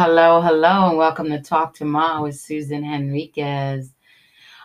[0.00, 3.92] Hello, hello, and welcome to Talk to Ma with Susan Henriquez.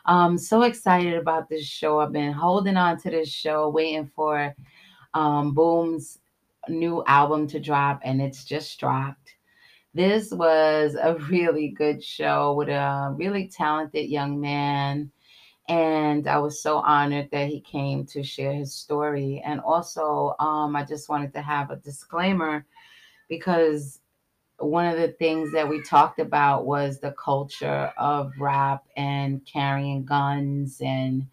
[0.05, 1.99] I'm so excited about this show.
[1.99, 4.55] I've been holding on to this show, waiting for
[5.15, 6.19] um, Boom's
[6.69, 9.33] new album to drop, and it's just dropped.
[9.95, 15.11] This was a really good show with a really talented young man.
[15.67, 19.41] And I was so honored that he came to share his story.
[19.43, 22.67] And also, um, I just wanted to have a disclaimer
[23.27, 23.99] because
[24.59, 30.05] one of the things that we talked about was the culture of rap and carrying
[30.05, 31.27] guns and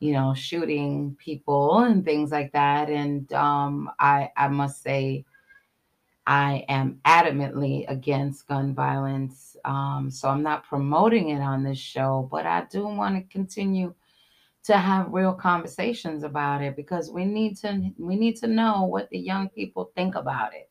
[0.00, 2.90] you know shooting people and things like that.
[2.90, 5.24] And um, i i must say
[6.26, 12.28] i am adamantly against gun violence um, so i'm not promoting it on this show
[12.30, 13.94] but i do want to continue
[14.64, 19.08] to have real conversations about it because we need to we need to know what
[19.10, 20.67] the young people think about it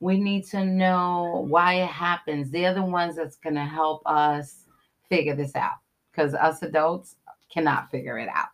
[0.00, 2.50] we need to know why it happens.
[2.50, 4.64] They're the ones that's going to help us
[5.08, 5.78] figure this out
[6.10, 7.16] because us adults
[7.52, 8.48] cannot figure it out.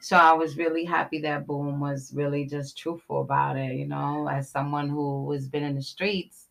[0.00, 3.76] So I was really happy that Boom was really just truthful about it.
[3.76, 6.48] You know, as someone who has been in the streets,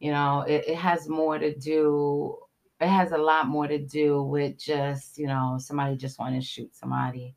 [0.00, 2.38] you know, it, it has more to do,
[2.80, 6.46] it has a lot more to do with just, you know, somebody just wanting to
[6.46, 7.34] shoot somebody.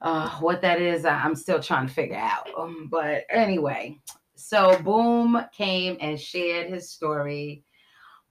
[0.00, 2.48] Uh, what that is, I'm still trying to figure out.
[2.56, 3.98] Um, but anyway,
[4.36, 7.64] so Boom came and shared his story.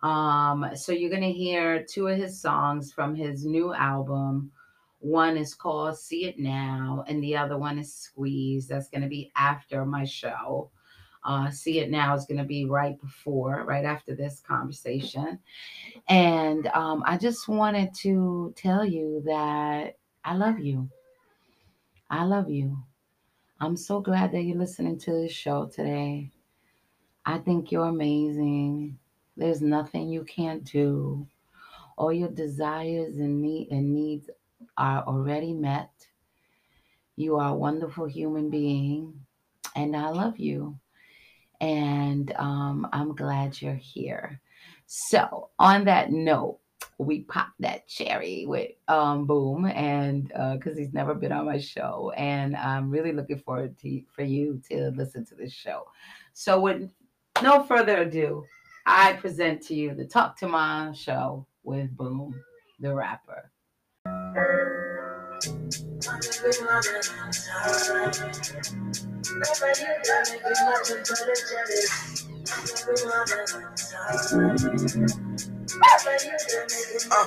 [0.02, 4.52] Um, so you're gonna hear two of his songs from his new album.
[5.00, 8.68] One is called See It Now, and the other one is Squeeze.
[8.68, 10.70] That's gonna be after my show.
[11.24, 15.40] Uh, See It Now is gonna be right before, right after this conversation.
[16.08, 20.88] And um, I just wanted to tell you that I love you.
[22.10, 22.78] I love you.
[23.62, 26.30] I'm so glad that you're listening to this show today.
[27.26, 29.00] I think you're amazing.
[29.38, 31.26] There's nothing you can't do.
[31.96, 34.30] All your desires and, need, and needs
[34.78, 35.90] are already met.
[37.16, 39.22] You are a wonderful human being,
[39.74, 40.78] and I love you.
[41.62, 44.42] And um, I'm glad you're here.
[44.86, 46.60] So, on that note,
[46.98, 51.58] we popped that cherry with um, Boom, and because uh, he's never been on my
[51.58, 55.86] show, and I'm really looking forward to for you to listen to this show.
[56.34, 56.90] So, with
[57.42, 58.46] no further ado,
[58.86, 62.40] I present to you the Talk to Ma show with Boom,
[62.80, 63.52] the rapper.
[75.76, 77.26] Uh,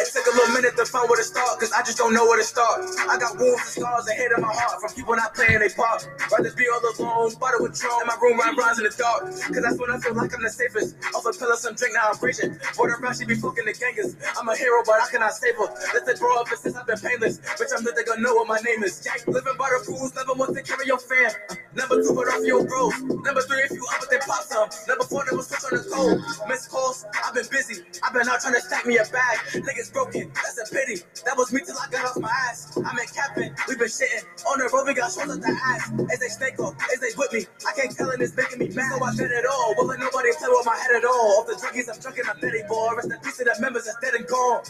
[0.00, 2.24] it took a little minute to find where to start, cause I just don't know
[2.24, 2.80] where to start.
[3.08, 6.08] I got wounds and scars hate in my heart from people not playing their part.
[6.32, 9.28] Rather be all alone, bottle with Patron in my room, ride rhymes in the dark.
[9.28, 10.96] Cause that's when I feel like I'm the safest.
[11.14, 12.56] Off a pill or some drink, now I'm preaching.
[12.78, 14.16] Water around, she be fucking the gangers.
[14.38, 15.68] I'm a hero, but I cannot save her.
[15.92, 17.38] Let the grow up and since I've been painless.
[17.60, 19.00] Bitch, I'm nothing gonna know what my name is.
[19.04, 21.32] Jack, living by the rules, never want to carry your fam.
[21.76, 22.96] Number two, but off your bros.
[23.02, 24.68] Number three, if you up, then pop some.
[24.88, 26.48] Number four, never switch on the code.
[26.48, 27.82] Miss calls, I've been busy.
[28.02, 29.38] I've been out trying to stack me a bag.
[29.52, 31.02] Niggas broken, that's a pity.
[31.24, 32.76] That was me till I got off my ass.
[32.76, 34.24] I'm in capping, we been shitting.
[34.46, 35.92] On the road, we got shows up the ass.
[36.12, 37.46] As they snake up, as they whip me.
[37.66, 38.92] I can't tell and it's making me mad.
[38.94, 39.74] So I bet it all.
[39.76, 41.42] Won't let nobody play with my head at all.
[41.42, 42.94] Off the druggies, I'm drunken, I'm petty boy.
[42.96, 44.62] Rest in peace to the members that's dead and gone.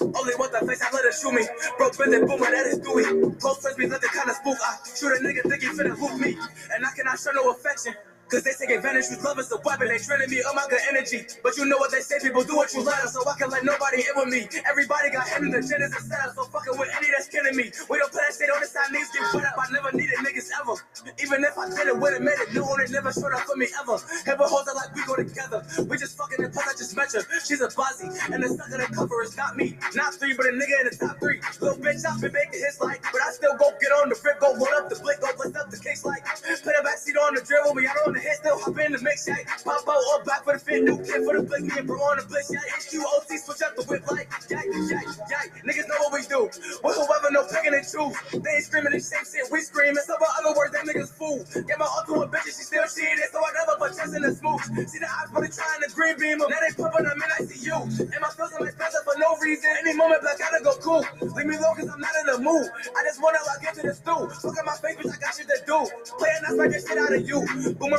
[0.00, 1.48] Only want the face, I let her shoot me.
[1.78, 3.04] Broke boom, that is Dewey.
[3.40, 4.58] Close friends be looking kinda spook.
[4.60, 6.36] I shoot a nigga, think he finna hoop me.
[6.74, 7.94] And I cannot show no affection.
[8.26, 9.86] Cause they take advantage, use love as a weapon.
[9.86, 11.22] They training me on my good energy.
[11.46, 13.62] But you know what they say, people do what you them, so I can let
[13.62, 14.50] nobody in with me.
[14.66, 17.70] Everybody got hidden agendas and setup, so fucking with any that's kidding me.
[17.86, 19.54] We don't play that shit on the side, niggas get put up.
[19.54, 20.74] I never needed niggas ever.
[21.22, 22.50] Even if I did it, would've made it.
[22.50, 23.94] No one never showed up for me ever.
[24.26, 25.62] Ever hold it like we go together.
[25.86, 27.22] We just fucking in plus, I just met her.
[27.46, 29.78] She's a buzzy, and the sucker the cover is not me.
[29.94, 31.38] Not three, but a nigga in the top three.
[31.62, 34.42] Little bitch, I've been making his like, but I still go get on the rip,
[34.42, 36.26] go load up the blick, go lift up the kicks like.
[36.26, 38.92] Put a backseat on the drill with me, I on the hit, still hop in
[38.92, 39.36] the mix, yeah.
[39.64, 42.00] Pop out or back for the fit, new kid for the blick, me and bro
[42.00, 42.64] on the blitz, yeah.
[42.64, 45.62] HQOT, switch up the whip like, yeah, yeah, yeah.
[45.62, 46.48] Niggas know what we do.
[46.48, 48.16] With whoever no picking and choose.
[48.32, 50.00] They ain't screaming the same shit, we screaming.
[50.08, 51.44] Some other words, that niggas fool.
[51.52, 54.64] Get my ultimate bitches, she still cheating, so I never put trust in the smooth.
[54.88, 56.38] See the eyes, but they trying to green beam.
[56.40, 57.76] Now they pumping them in ICU.
[58.00, 59.68] And my feels like special for no reason.
[59.84, 61.04] Any moment, black gotta go cool.
[61.36, 62.66] Leave me alone, cause I'm not in the mood.
[62.96, 64.30] I just wanna lock into the stew.
[64.46, 65.78] Look at my face, bitch, I got shit to do.
[66.16, 67.40] Playing that's like the shit out of you.
[67.74, 67.98] Boomer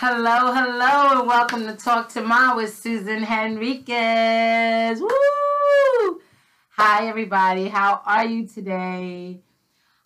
[0.00, 5.00] Hello, hello, and welcome to Talk to Ma with Susan Henriquez.
[5.00, 6.20] Woo!
[6.76, 7.66] Hi, everybody.
[7.66, 9.40] How are you today?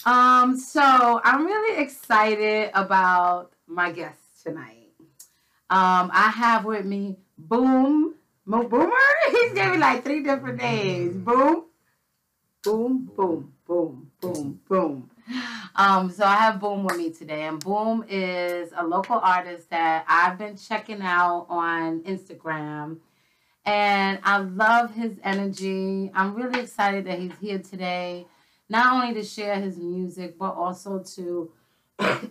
[0.06, 0.80] Um, so
[1.22, 4.94] I'm really excited about my guest tonight.
[5.68, 8.14] Um, I have with me Boom
[8.46, 8.96] Mo Boomer.
[9.30, 11.22] He's me like three different names.
[11.22, 11.66] Boom,
[12.62, 15.10] boom, boom, boom, boom, boom.
[15.74, 20.04] Um, so I have Boom with me today, and Boom is a local artist that
[20.06, 22.98] I've been checking out on Instagram,
[23.64, 26.10] and I love his energy.
[26.14, 28.26] I'm really excited that he's here today,
[28.68, 31.50] not only to share his music, but also to,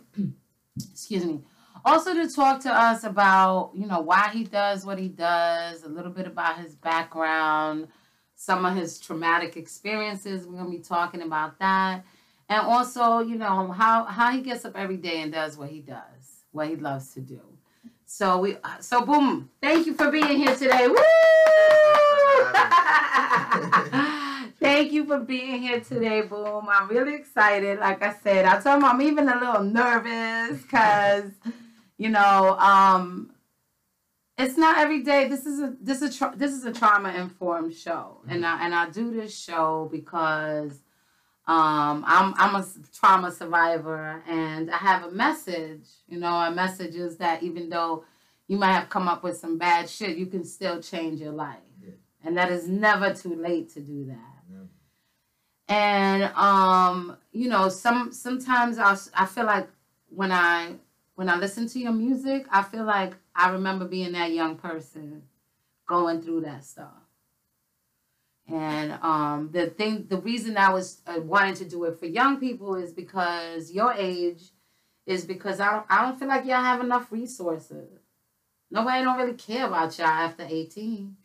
[0.91, 1.41] excuse me,
[1.83, 5.89] also to talk to us about you know why he does what he does, a
[5.89, 7.87] little bit about his background,
[8.35, 10.45] some of his traumatic experiences.
[10.45, 12.05] We're gonna be talking about that
[12.51, 15.79] and also you know how how he gets up every day and does what he
[15.79, 17.39] does what he loves to do.
[18.05, 20.87] So we so boom thank you for being here today.
[20.87, 20.95] Woo!
[24.59, 26.67] thank you for being here today boom.
[26.69, 27.79] I'm really excited.
[27.79, 31.31] Like i said i told him i'm even a little nervous because
[31.97, 33.31] you know um
[34.37, 35.29] it's not every day.
[35.29, 38.17] This is a this is a this is a trauma informed show.
[38.27, 40.81] And i and i do this show because
[41.47, 45.87] um, I'm I'm a trauma survivor, and I have a message.
[46.07, 48.05] You know, a message is that even though
[48.47, 51.57] you might have come up with some bad shit, you can still change your life,
[51.83, 51.91] yeah.
[52.23, 54.41] and that is never too late to do that.
[55.71, 59.69] And um, you know, some sometimes I I feel like
[60.09, 60.73] when I
[61.15, 65.23] when I listen to your music, I feel like I remember being that young person
[65.87, 67.00] going through that stuff.
[68.47, 72.39] And um, the thing, the reason I was uh, wanting to do it for young
[72.39, 74.43] people is because your age
[75.05, 77.89] is because I don't, I don't feel like y'all have enough resources.
[78.69, 81.15] Nobody don't really care about y'all after 18.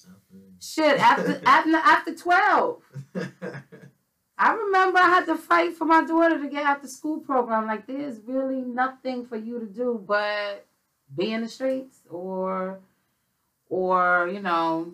[0.60, 2.82] Shit, after, after, after 12.
[4.38, 7.66] I remember I had to fight for my daughter to get out the school program.
[7.66, 10.66] Like, there's really nothing for you to do but
[11.16, 12.80] be in the streets or,
[13.68, 14.92] or, you know,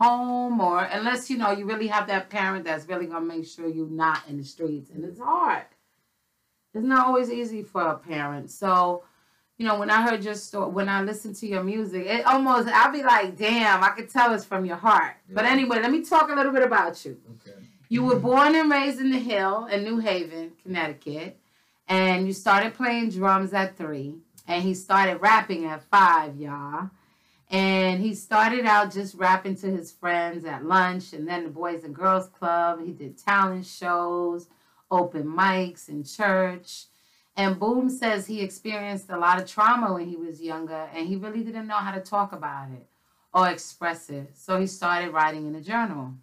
[0.00, 3.68] home or unless you know you really have that parent that's really gonna make sure
[3.68, 5.64] you're not in the streets and it's hard.
[6.74, 8.50] It's not always easy for a parent.
[8.50, 9.02] So
[9.58, 12.68] you know when i heard your story when i listened to your music it almost
[12.68, 15.16] i'll be like damn i could tell it's from your heart.
[15.28, 15.34] Yeah.
[15.34, 17.18] but anyway let me talk a little bit about you.
[17.34, 17.58] Okay.
[17.90, 18.26] You were mm-hmm.
[18.26, 21.38] born and raised in the hill in new haven connecticut
[21.88, 24.14] and you started playing drums at three
[24.46, 26.90] and he started rapping at five y'all
[27.50, 31.82] and he started out just rapping to his friends at lunch and then the Boys
[31.82, 32.84] and Girls Club.
[32.84, 34.48] He did talent shows,
[34.90, 36.86] open mics in church.
[37.36, 41.16] And Boom says he experienced a lot of trauma when he was younger and he
[41.16, 42.86] really didn't know how to talk about it
[43.32, 44.36] or express it.
[44.36, 46.14] So he started writing in a journal.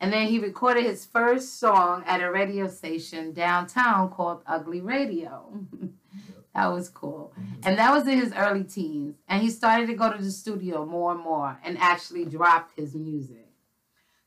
[0.00, 5.50] And then he recorded his first song at a radio station downtown called Ugly Radio.
[6.54, 7.32] That was cool.
[7.38, 7.60] Mm-hmm.
[7.64, 9.16] And that was in his early teens.
[9.28, 12.94] And he started to go to the studio more and more and actually dropped his
[12.94, 13.48] music.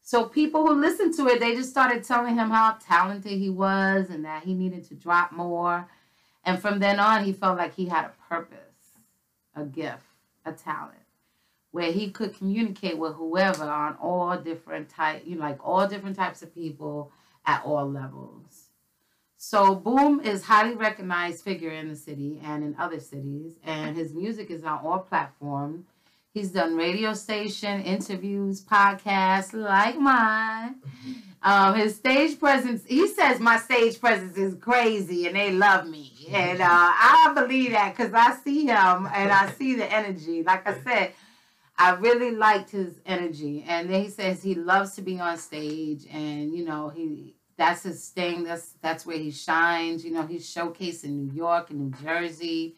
[0.01, 4.09] So people who listened to it, they just started telling him how talented he was
[4.09, 5.89] and that he needed to drop more.
[6.45, 8.57] And from then on, he felt like he had a purpose,
[9.53, 10.05] a gift,
[10.45, 10.95] a talent,
[11.71, 16.15] where he could communicate with whoever on all different type, you know, like all different
[16.15, 17.11] types of people
[17.45, 18.69] at all levels.
[19.37, 24.13] So Boom is highly recognized figure in the city and in other cities, and his
[24.13, 25.85] music is on all platforms.
[26.33, 30.75] He's done radio station interviews, podcasts like mine.
[31.41, 36.11] Um, his stage presence, he says my stage presence is crazy and they love me.
[36.29, 40.43] And uh, I believe that because I see him and I see the energy.
[40.43, 41.13] Like I said,
[41.77, 43.63] I really liked his energy.
[43.67, 47.83] And then he says he loves to be on stage and, you know, he that's
[47.83, 48.43] his thing.
[48.43, 50.05] That's that's where he shines.
[50.05, 52.75] You know, he's showcased in New York and New Jersey.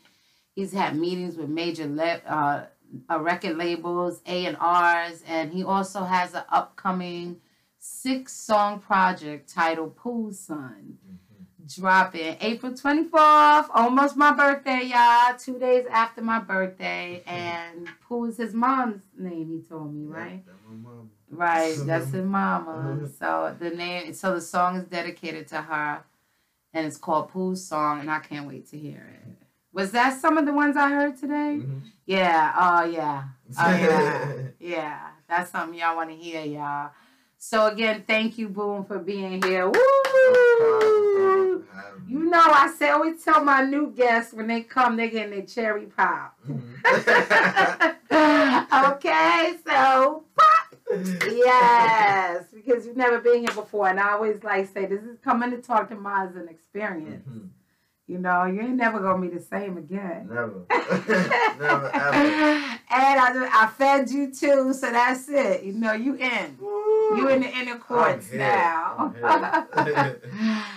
[0.55, 2.65] He's had meetings with major le- uh,
[3.09, 7.37] uh, record labels, A and R's, and he also has an upcoming
[7.77, 11.81] six-song project titled Pooh's Song, mm-hmm.
[11.81, 13.67] dropping April twenty fourth.
[13.73, 15.37] Almost my birthday, y'all.
[15.37, 19.49] Two days after my birthday, and Pooh is his mom's name.
[19.49, 20.43] He told me, right?
[20.45, 23.07] Yeah, Right, that's his mama.
[23.17, 26.03] So the name, so the song is dedicated to her,
[26.73, 29.35] and it's called Pooh's Song, and I can't wait to hear it.
[29.71, 31.59] Was that some of the ones I heard today?
[31.61, 31.79] Mm-hmm.
[32.05, 32.53] Yeah.
[32.57, 33.23] Oh yeah.
[33.57, 34.33] Oh yeah.
[34.59, 35.07] yeah.
[35.27, 36.91] That's something y'all want to hear, y'all.
[37.37, 39.69] So again, thank you, Boom, for being here.
[39.69, 39.79] Woo!
[42.07, 45.43] You know, I say always tell my new guests when they come, they get their
[45.43, 46.37] cherry pop.
[46.47, 46.79] Mm-hmm.
[48.93, 50.58] okay, so pop.
[50.91, 55.51] Yes, because you've never been here before, and I always like say this is coming
[55.51, 57.27] to talk to Ma as an experience.
[57.27, 57.47] Mm-hmm.
[58.07, 60.29] You know, you ain't never gonna be the same again.
[60.31, 60.65] Never,
[61.59, 62.79] never ever.
[62.91, 65.63] And I, I fed you too, so that's it.
[65.63, 66.57] You know, you in.
[66.59, 67.17] Woo.
[67.17, 69.13] You in the inner courts now.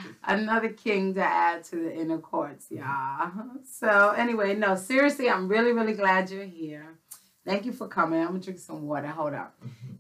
[0.24, 3.30] Another king to add to the inner courts, y'all.
[3.66, 6.98] So anyway, no, seriously, I'm really, really glad you're here.
[7.44, 8.20] Thank you for coming.
[8.20, 9.08] I'm gonna drink some water.
[9.08, 9.54] Hold up.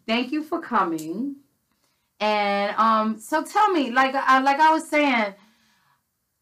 [0.06, 1.36] Thank you for coming.
[2.20, 5.34] And um, so tell me, like I like I was saying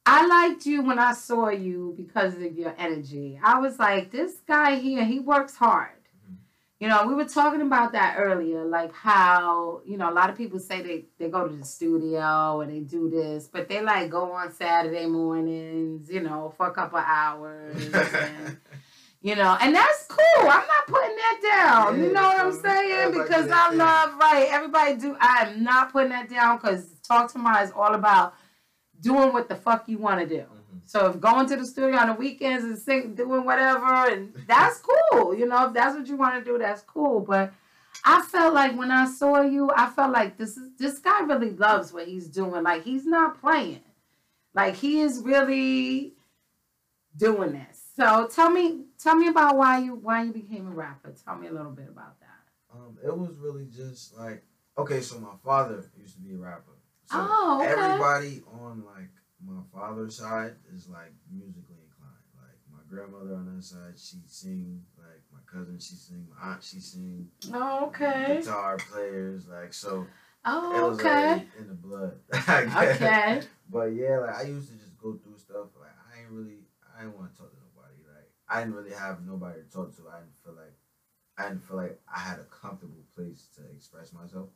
[0.07, 3.39] I liked you when I saw you because of your energy.
[3.43, 5.91] I was like, this guy here, he works hard.
[6.27, 6.35] Mm-hmm.
[6.81, 10.37] You know, we were talking about that earlier, like how, you know, a lot of
[10.37, 14.11] people say they, they go to the studio and they do this, but they like
[14.11, 17.95] go on Saturday mornings, you know, for a couple hours.
[17.95, 18.57] and,
[19.23, 20.21] you know, and that's cool.
[20.39, 21.99] I'm not putting that down.
[21.99, 23.13] Yeah, you know what I'm saying?
[23.13, 25.17] Because I love, right, everybody do.
[25.21, 28.35] I am not putting that down because Talk to Ma is all about
[29.01, 30.43] doing what the fuck you want to do.
[30.43, 30.79] Mm-hmm.
[30.87, 34.81] So if going to the studio on the weekends and sing, doing whatever, and that's
[34.81, 35.35] cool.
[35.35, 37.21] You know, if that's what you want to do, that's cool.
[37.21, 37.53] But
[38.05, 41.51] I felt like when I saw you, I felt like this is this guy really
[41.51, 42.63] loves what he's doing.
[42.63, 43.83] Like he's not playing.
[44.55, 46.15] Like he is really
[47.17, 47.83] doing this.
[47.97, 51.15] So tell me, tell me about why you why you became a rapper.
[51.25, 52.27] Tell me a little bit about that.
[52.73, 54.45] Um, it was really just like
[54.79, 56.79] okay, so my father used to be a rapper.
[57.07, 57.73] So oh, okay.
[57.73, 59.11] everybody on like
[59.45, 62.23] my father's side is like musically inclined.
[62.37, 64.83] Like my grandmother on that side, she sing.
[64.97, 66.27] Like my cousin, she sing.
[66.31, 67.29] My aunt, she sing.
[67.53, 68.39] Oh, okay.
[68.41, 70.07] Guitar players, like so.
[70.45, 71.45] Oh, it was okay.
[71.59, 72.19] in the blood.
[72.33, 73.43] okay.
[73.69, 75.67] But yeah, like I used to just go through stuff.
[75.79, 76.61] Like I ain't really,
[76.97, 77.60] I didn't want to talk to
[78.51, 80.03] I didn't really have nobody to talk to.
[80.13, 80.75] I didn't feel like,
[81.39, 84.49] I didn't feel like I had a comfortable place to express myself.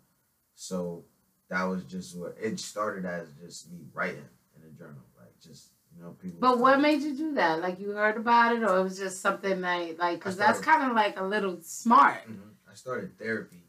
[0.54, 1.04] So
[1.48, 5.68] that was just what it started as just me writing in a journal, like just
[5.94, 6.38] you know people.
[6.40, 7.60] But what made you do that?
[7.60, 10.88] Like you heard about it, or it was just something that like because that's kind
[10.88, 12.22] of like a little smart.
[12.22, 12.50] Mm-hmm.
[12.70, 13.62] I started therapy.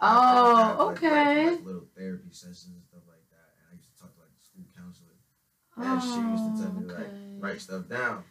[0.00, 1.44] Oh, have, like, okay.
[1.44, 4.20] Like, like, little therapy sessions and stuff like that, and I used to talk to
[4.20, 5.18] like the school counselor,
[5.76, 7.02] and oh, she used to tell me okay.
[7.02, 8.24] like write stuff down.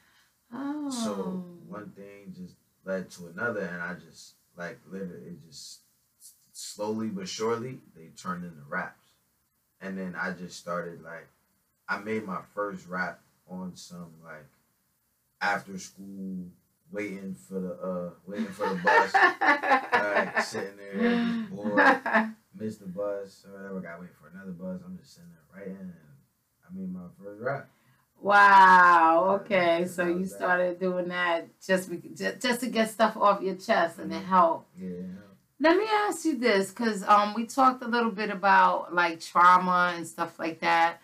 [0.53, 0.89] Oh.
[0.89, 5.81] So one thing just led to another, and I just like literally it just
[6.53, 9.05] slowly but surely they turned into raps.
[9.79, 11.27] And then I just started like
[11.87, 14.47] I made my first rap on some like
[15.41, 16.45] after school
[16.91, 19.13] waiting for the uh waiting for the bus.
[19.13, 21.77] like sitting there bored,
[22.55, 24.81] missed the bus or whatever, got waiting for another bus.
[24.83, 25.93] I'm just sitting there writing and
[26.65, 27.69] I made my first rap.
[28.21, 29.39] Wow.
[29.41, 29.85] Okay.
[29.85, 34.11] So you started doing that just just, just to get stuff off your chest and
[34.11, 34.29] it mm-hmm.
[34.29, 34.67] helped.
[34.77, 35.03] Yeah.
[35.59, 39.93] Let me ask you this, because um, we talked a little bit about like trauma
[39.95, 41.01] and stuff like that.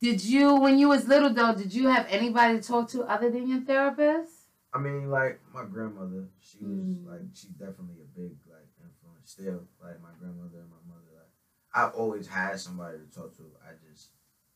[0.00, 3.30] Did you, when you was little though, did you have anybody to talk to other
[3.30, 4.32] than your therapist?
[4.74, 7.06] I mean, like my grandmother, she was mm.
[7.06, 9.30] like, she's definitely a big like influence.
[9.30, 11.30] Still, like my grandmother and my mother, like
[11.74, 13.42] I always had somebody to talk to.
[13.64, 14.10] I just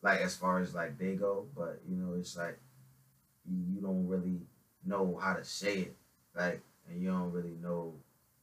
[0.07, 2.61] like as far as like they go, but you know, it's like
[3.45, 4.39] you, you don't really
[4.85, 5.97] know how to say it,
[6.37, 7.93] like, and you don't really know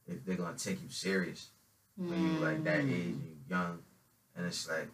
[0.06, 1.48] if they're gonna take you serious
[1.96, 2.90] when you like that mm.
[2.90, 3.80] age and you young,
[4.36, 4.90] and it's like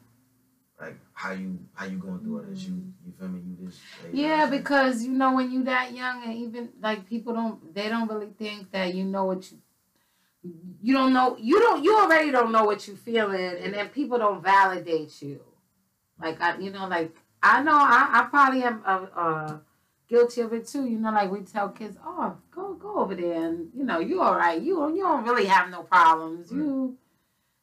[0.79, 2.91] like how you how you going through all this you mm.
[3.03, 3.41] you feel me?
[3.49, 3.81] You just
[4.13, 8.07] yeah because you know when you that young and even like people don't they don't
[8.07, 9.57] really think that you know what you
[10.83, 14.19] you don't know you don't you already don't know what you feeling and then people
[14.19, 15.41] don't validate you
[16.21, 19.61] like I you know like I know I, I probably am a, a
[20.09, 20.85] guilty of it too.
[20.85, 24.21] You know, like we tell kids, oh, go go over there, and you know, you
[24.21, 24.61] all right.
[24.61, 26.51] You you don't really have no problems.
[26.51, 26.97] You,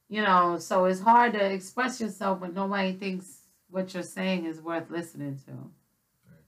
[0.08, 4.60] you know, so it's hard to express yourself when nobody thinks what you're saying is
[4.60, 5.52] worth listening to.
[5.52, 6.46] Right.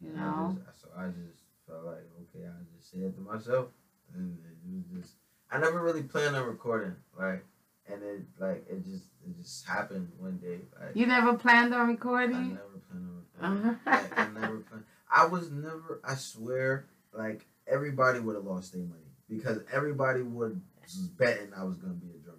[0.00, 0.56] You know.
[0.56, 3.66] I just, so I just felt like okay, I just said it to myself,
[4.14, 5.16] and it was just
[5.50, 7.44] I never really planned on recording, like.
[7.86, 10.58] And it like it just it just happened one day.
[10.80, 12.36] Like, you never planned on recording.
[12.36, 13.78] I never planned on recording.
[13.84, 13.90] Uh-huh.
[13.90, 14.84] like, I never planned.
[15.14, 16.00] I was never.
[16.04, 21.64] I swear, like everybody would have lost their money because everybody would was betting I
[21.64, 22.38] was gonna be a drummer.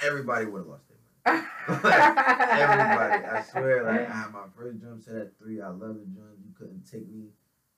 [0.00, 1.46] Everybody would have lost their money.
[1.84, 2.18] like,
[2.50, 3.84] everybody, I swear.
[3.84, 5.60] Like I had my first drum set at three.
[5.60, 6.40] I love the drums.
[6.44, 7.28] You couldn't take me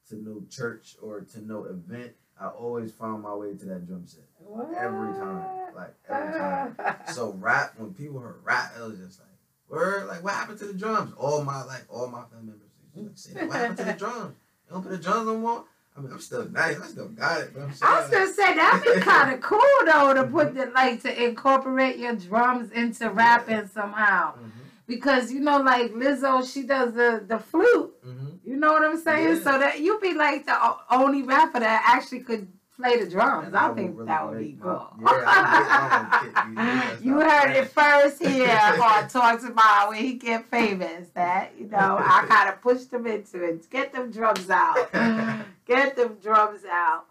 [0.09, 2.13] to no church or to no event.
[2.41, 4.25] I always found my way to that drum set.
[4.39, 4.75] What?
[4.75, 5.45] Every time.
[5.77, 6.77] Like every time.
[7.13, 9.29] so rap, when people heard rap, it was just like,
[9.69, 11.13] word, like what happened to the drums?
[11.19, 12.55] All my like all my family
[12.95, 14.35] members like, what happened to the drums?
[14.67, 15.65] You don't put the drums no more?
[15.97, 16.81] I mean, I'm still nice.
[16.81, 17.51] I still got it.
[17.53, 20.67] But I'm I was gonna say that'd be kind of cool though to put the
[20.67, 23.67] like to incorporate your drums into rapping yeah.
[23.67, 24.35] somehow.
[24.35, 24.60] Mm-hmm.
[24.91, 27.95] Because you know, like Lizzo, she does the the flute.
[28.05, 28.27] Mm-hmm.
[28.45, 29.37] You know what I'm saying?
[29.37, 29.43] Yeah.
[29.45, 33.55] So that you be like the only rapper that actually could play the drums.
[33.55, 34.89] I, I think really that would be cool.
[35.01, 41.09] Yeah, you heard it first here on Talk to Ma when he get famous.
[41.11, 43.71] That you know, I kind of pushed him into it.
[43.71, 44.93] Get them drums out.
[45.67, 47.05] Get them drums out.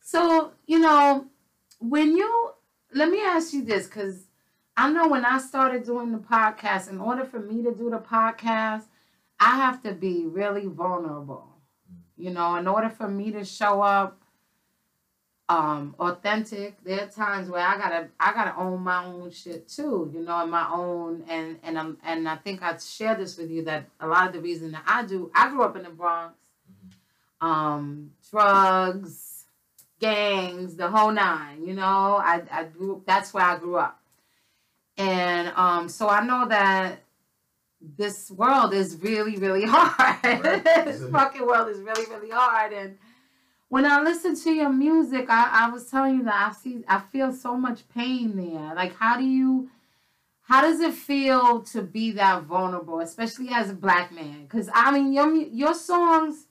[0.00, 1.26] So you know,
[1.80, 2.52] when you
[2.94, 4.25] let me ask you this, because
[4.76, 7.98] I know when I started doing the podcast, in order for me to do the
[7.98, 8.84] podcast,
[9.40, 11.48] I have to be really vulnerable.
[12.16, 14.20] You know, in order for me to show up
[15.48, 20.10] um authentic there are times where i gotta i gotta own my own shit too
[20.12, 23.48] you know and my own and and um, and i think i shared this with
[23.48, 25.88] you that a lot of the reason that i do i grew up in the
[25.88, 26.34] bronx
[26.68, 27.46] mm-hmm.
[27.46, 29.44] um drugs
[30.00, 34.00] gangs the whole nine you know i i grew that's where i grew up
[34.96, 36.98] and um so i know that
[37.80, 40.64] this world is really really hard right.
[40.84, 42.96] this fucking world is really really hard and
[43.68, 47.00] when I listen to your music, I, I was telling you that I see I
[47.00, 48.74] feel so much pain there.
[48.74, 49.70] Like how do you
[50.42, 54.44] how does it feel to be that vulnerable, especially as a black man?
[54.44, 56.46] Because I mean your your songs,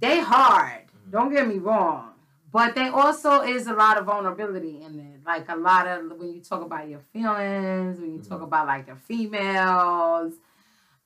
[0.00, 0.82] they hard.
[0.86, 1.10] Mm-hmm.
[1.12, 2.10] Don't get me wrong.
[2.52, 5.11] But they also is a lot of vulnerability in it.
[5.24, 8.44] Like a lot of when you talk about your feelings, when you talk mm-hmm.
[8.44, 10.34] about like the females,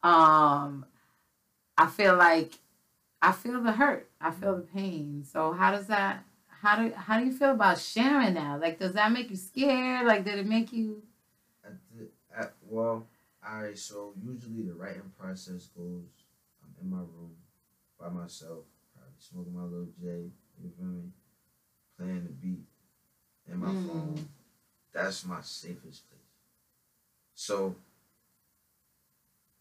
[0.03, 0.87] um,
[1.77, 2.55] I feel like
[3.21, 4.09] I feel the hurt.
[4.21, 5.25] I feel the pain.
[5.25, 8.61] So how does that how do how do you feel about sharing that?
[8.61, 10.07] Like does that make you scared?
[10.07, 11.03] Like did it make you
[12.37, 13.07] at, well,
[13.43, 16.05] I so usually the writing process goes
[16.63, 17.33] I'm in my room
[17.99, 18.65] by myself,
[18.95, 20.31] probably smoking my little J,
[20.63, 21.11] you feel me?
[21.99, 22.65] Playing the beat
[23.51, 23.89] in my mm.
[23.89, 24.29] phone.
[24.93, 26.21] That's my safest place.
[27.35, 27.77] So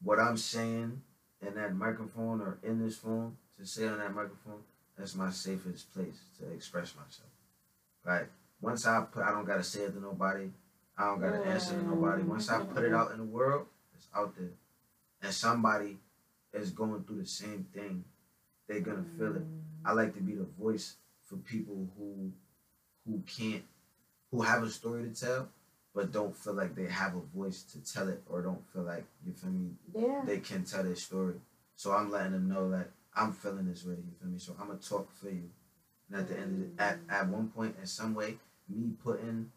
[0.01, 1.01] what I'm saying
[1.45, 4.61] in that microphone or in this phone to say on that microphone,
[4.97, 7.29] that's my safest place to express myself.
[8.05, 8.29] Like
[8.61, 10.49] once I put, I don't gotta say it to nobody.
[10.97, 12.23] I don't gotta answer to nobody.
[12.23, 14.51] Once I put it out in the world, it's out there,
[15.21, 15.97] and somebody
[16.53, 18.05] is going through the same thing.
[18.67, 19.43] They're gonna feel it.
[19.83, 20.95] I like to be the voice
[21.27, 22.31] for people who
[23.05, 23.63] who can't,
[24.31, 25.49] who have a story to tell,
[25.93, 29.05] but don't feel like they have a voice to tell it, or don't feel like
[29.25, 29.71] you feel me.
[29.93, 30.21] Yeah.
[30.25, 31.35] They can tell their story.
[31.75, 33.93] So I'm letting them know that I'm feeling this way.
[33.93, 34.39] You feel me?
[34.39, 35.49] So I'm gonna talk for you.
[36.09, 38.37] And at the end of the, at at one point in some way,
[38.69, 39.51] me putting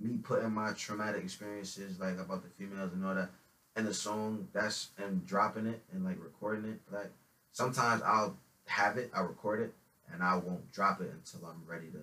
[0.00, 3.30] me putting my traumatic experiences like about the females and all that
[3.76, 7.10] in the song that's and dropping it and like recording it like
[7.52, 8.36] sometimes I'll
[8.66, 9.74] have it I record it
[10.12, 12.00] and I won't drop it until I'm ready to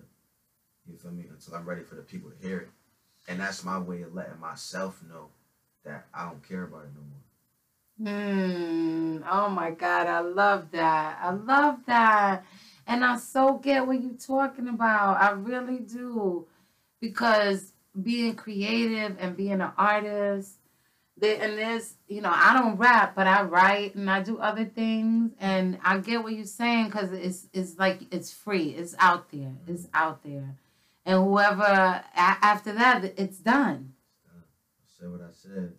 [0.88, 2.68] you feel me until I'm ready for the people to hear it
[3.28, 5.28] and that's my way of letting myself know
[5.84, 7.22] that I don't care about it no more
[7.98, 9.22] Hmm.
[9.28, 11.18] Oh my God, I love that.
[11.20, 12.44] I love that.
[12.86, 15.20] And I so get what you're talking about.
[15.20, 16.46] I really do.
[17.00, 20.54] Because being creative and being an artist,
[21.20, 25.32] and there's, you know, I don't rap, but I write and I do other things.
[25.40, 28.70] And I get what you're saying because it's it's like it's free.
[28.70, 29.54] It's out there.
[29.66, 30.54] It's out there.
[31.04, 33.94] And whoever after that, it's done.
[34.28, 34.40] I
[34.86, 35.72] said what I said.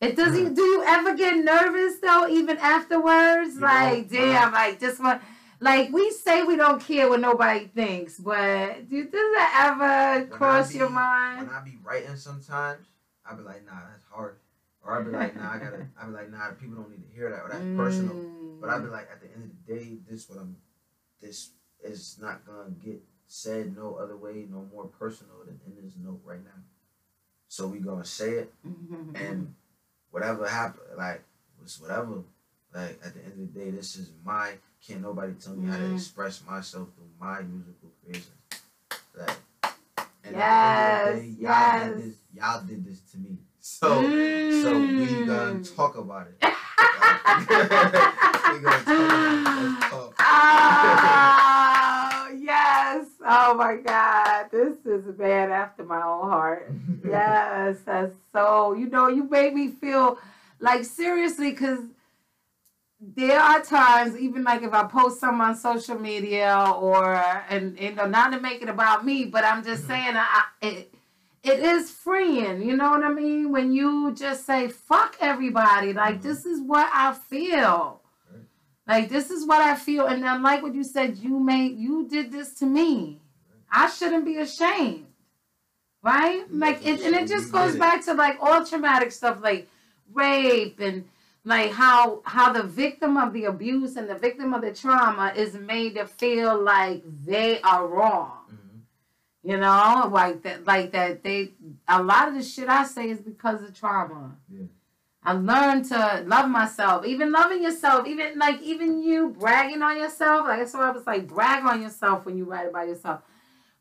[0.00, 0.54] It doesn't.
[0.54, 3.54] Do you ever get nervous though, even afterwards?
[3.54, 5.22] You like, know, damn, like just want.
[5.60, 10.72] Like we say, we don't care what nobody thinks, but do, does that ever cross
[10.72, 11.46] be, your mind?
[11.46, 12.86] When I be writing, sometimes
[13.24, 14.36] I be like, nah, that's hard,
[14.84, 15.86] or I be like, nah, I gotta.
[15.98, 17.76] I be like, nah, people don't need to hear that, or that's mm.
[17.76, 18.14] personal.
[18.60, 20.56] But I be like, at the end of the day, this what I'm.
[21.22, 23.00] This is not gonna get
[23.34, 26.62] said no other way, no more personal than in this note right now.
[27.48, 29.16] So we gonna say it, mm-hmm.
[29.16, 29.54] and
[30.10, 31.22] whatever happened, like
[31.60, 32.22] was whatever.
[32.72, 34.52] Like at the end of the day, this is my.
[34.86, 35.70] Can't nobody tell me mm-hmm.
[35.70, 35.96] how to mm-hmm.
[35.96, 38.28] express myself through my musical creations.
[39.18, 39.36] Like,
[40.24, 41.88] and yes, at the end of the day, y'all yes.
[41.88, 42.14] did this.
[42.34, 43.38] Y'all did this to me.
[43.60, 44.62] So, mm.
[44.62, 44.78] so
[45.20, 46.36] we gonna talk about it.
[46.40, 46.48] we
[47.46, 48.14] gonna talk about it.
[48.64, 48.84] Let's
[49.90, 50.14] talk.
[50.20, 53.06] Oh, yes.
[53.26, 54.50] Oh my God.
[54.50, 56.70] This is a band after my own heart.
[57.06, 57.78] yes.
[57.84, 60.18] That's so, you know, you made me feel
[60.60, 60.84] like
[61.24, 61.80] seriously, because
[63.00, 67.14] there are times, even like if I post something on social media or
[67.48, 69.90] and you know, not to make it about me, but I'm just mm-hmm.
[69.90, 70.94] saying, I, it
[71.42, 72.62] it is freeing.
[72.62, 73.52] You know what I mean?
[73.52, 76.28] When you just say "fuck everybody," like mm-hmm.
[76.28, 78.00] this is what I feel.
[78.86, 82.06] Like this is what I feel, and then like what you said, you made you
[82.08, 83.20] did this to me.
[83.70, 85.06] I shouldn't be ashamed,
[86.02, 86.44] right?
[86.50, 89.68] Like it, and it just goes back to like all traumatic stuff, like
[90.12, 91.04] rape and
[91.44, 95.54] like how how the victim of the abuse and the victim of the trauma is
[95.54, 98.38] made to feel like they are wrong.
[98.46, 99.50] Mm-hmm.
[99.50, 101.22] You know, like that, like that.
[101.22, 101.52] They
[101.86, 104.36] a lot of the shit I say is because of trauma.
[104.50, 104.64] Yeah.
[105.22, 110.46] I learned to love myself, even loving yourself, even like even you bragging on yourself.
[110.46, 113.20] Like that's why I was like brag on yourself when you write about yourself.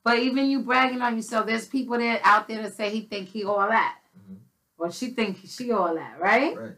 [0.04, 3.30] But even you bragging on yourself, there's people that out there that say he think
[3.30, 4.36] he all that, mm-hmm.
[4.78, 6.58] or she think she all that, right?
[6.58, 6.74] Right.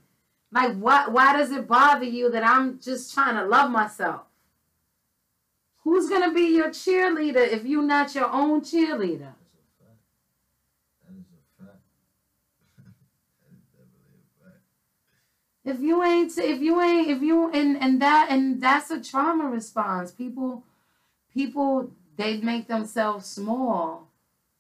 [0.55, 1.11] Like what?
[1.11, 4.21] Why does it bother you that I'm just trying to love myself?
[5.83, 9.33] Who's gonna be your cheerleader if you're not your own cheerleader?
[9.35, 9.99] That's a fact.
[11.03, 11.79] That is a fact.
[13.43, 14.61] That is definitely a fact.
[15.65, 19.49] If you ain't if you ain't if you and and that and that's a trauma
[19.49, 20.63] response people
[21.33, 24.09] people they make themselves small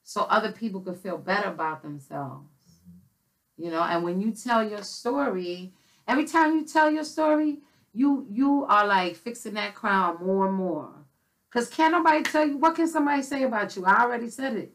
[0.03, 3.63] so other people could feel better about themselves mm-hmm.
[3.63, 5.71] you know and when you tell your story
[6.07, 7.59] every time you tell your story
[7.93, 10.91] you you are like fixing that crown more and more
[11.49, 14.73] because can't nobody tell you what can somebody say about you i already said it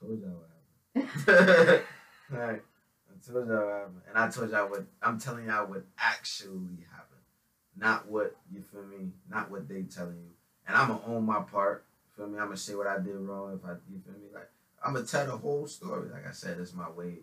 [0.00, 0.30] told y'all
[0.94, 1.84] what happened
[2.32, 2.62] all right
[3.20, 7.20] I told y'all and I told y'all what I'm telling y'all what actually happened,
[7.76, 10.30] not what you feel me, not what they telling you.
[10.66, 11.84] And I'm gonna own my part.
[12.16, 12.38] Feel me?
[12.38, 13.58] I'm gonna say what I did wrong.
[13.58, 14.28] If I, you feel me?
[14.32, 14.50] Like
[14.84, 16.08] I'm gonna tell the whole story.
[16.10, 17.18] Like I said, it's my way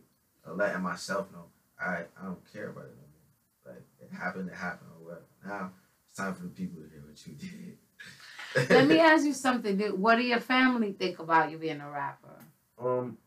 [0.45, 1.45] of letting myself know.
[1.79, 3.73] I I don't care about it no more.
[3.73, 5.25] Like it happened, it happened, or what.
[5.45, 5.71] Now
[6.07, 8.69] it's time for the people to hear what you did.
[8.69, 9.79] Let me ask you something.
[9.99, 12.39] What do your family think about you being a rapper?
[12.79, 13.17] Um,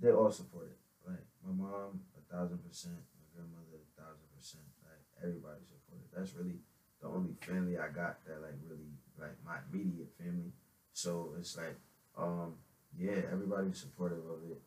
[0.00, 0.78] they all support it.
[1.08, 2.94] Like my mom, a thousand percent.
[2.94, 4.64] My grandmother, a thousand percent.
[4.84, 6.06] Like everybody supported.
[6.14, 6.58] That's really
[7.00, 10.52] the only family I got that like really like my immediate family.
[10.92, 11.76] So it's like,
[12.16, 12.54] um,
[12.96, 14.60] yeah, everybody's supportive of it.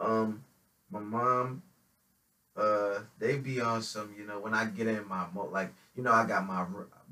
[0.00, 0.44] Um,
[0.90, 1.62] my mom,
[2.58, 6.02] uh, they be on some, you know, when I get in my mo like, you
[6.02, 6.64] know, I got my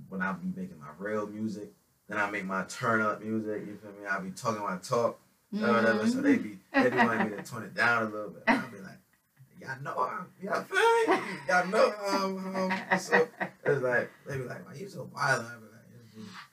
[0.09, 1.73] when I be making my real music,
[2.09, 3.63] then I make my turn up music.
[3.67, 4.07] You feel me?
[4.09, 5.19] I be talking my talk,
[5.55, 5.67] mm-hmm.
[5.67, 6.07] whatever.
[6.07, 8.43] So they be they be wanting me to tone it down a little bit.
[8.47, 8.99] I be like,
[9.61, 11.23] y'all know um, y'all feel me?
[11.49, 13.29] Y'all know um, um so
[13.65, 15.49] it's like they be like, man, you so violent.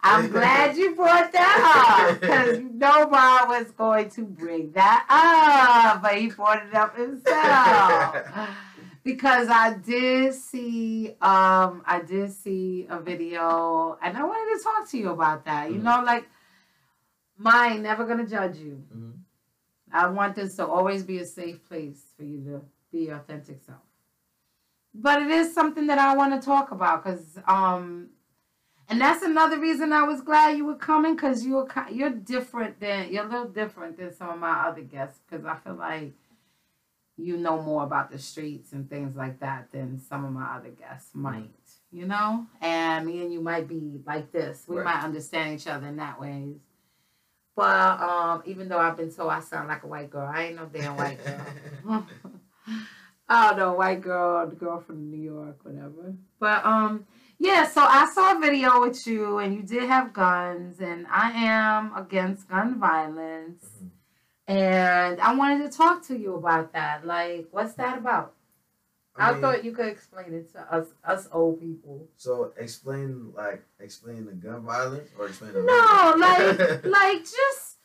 [0.01, 6.15] I'm glad you brought that up because nobody was going to bring that up, but
[6.15, 8.49] he brought it up himself.
[9.03, 14.89] because I did see, um, I did see a video, and I wanted to talk
[14.91, 15.69] to you about that.
[15.69, 15.85] You mm-hmm.
[15.85, 16.27] know, like
[17.37, 18.83] mine, never gonna judge you.
[18.95, 19.11] Mm-hmm.
[19.91, 22.61] I want this to always be a safe place for you to
[22.91, 23.79] be your authentic self.
[24.95, 28.09] But it is something that I want to talk about because, um,
[28.89, 33.11] and that's another reason I was glad you were coming because you're you're different than
[33.11, 36.13] you're a little different than some of my other guests because I feel like
[37.23, 40.69] you know more about the streets and things like that than some of my other
[40.69, 41.49] guests might,
[41.91, 42.45] you know.
[42.62, 44.65] And me and you might be like this.
[44.67, 44.86] We right.
[44.86, 46.57] might understand each other in that ways.
[47.55, 50.55] But um, even though I've been told I sound like a white girl, I ain't
[50.55, 52.07] no damn white girl.
[53.29, 56.13] I don't know, white girl, the girl from New York, whatever.
[56.39, 57.05] But um,
[57.39, 57.67] yeah.
[57.67, 61.95] So I saw a video with you, and you did have guns, and I am
[61.95, 63.88] against gun violence, mm-hmm.
[64.47, 67.06] And I wanted to talk to you about that.
[67.06, 68.34] Like, what's that about?
[69.15, 72.08] I, mean, I thought you could explain it to us, us old people.
[72.17, 77.77] So explain, like, explain the gun violence, or explain the no, like, like just.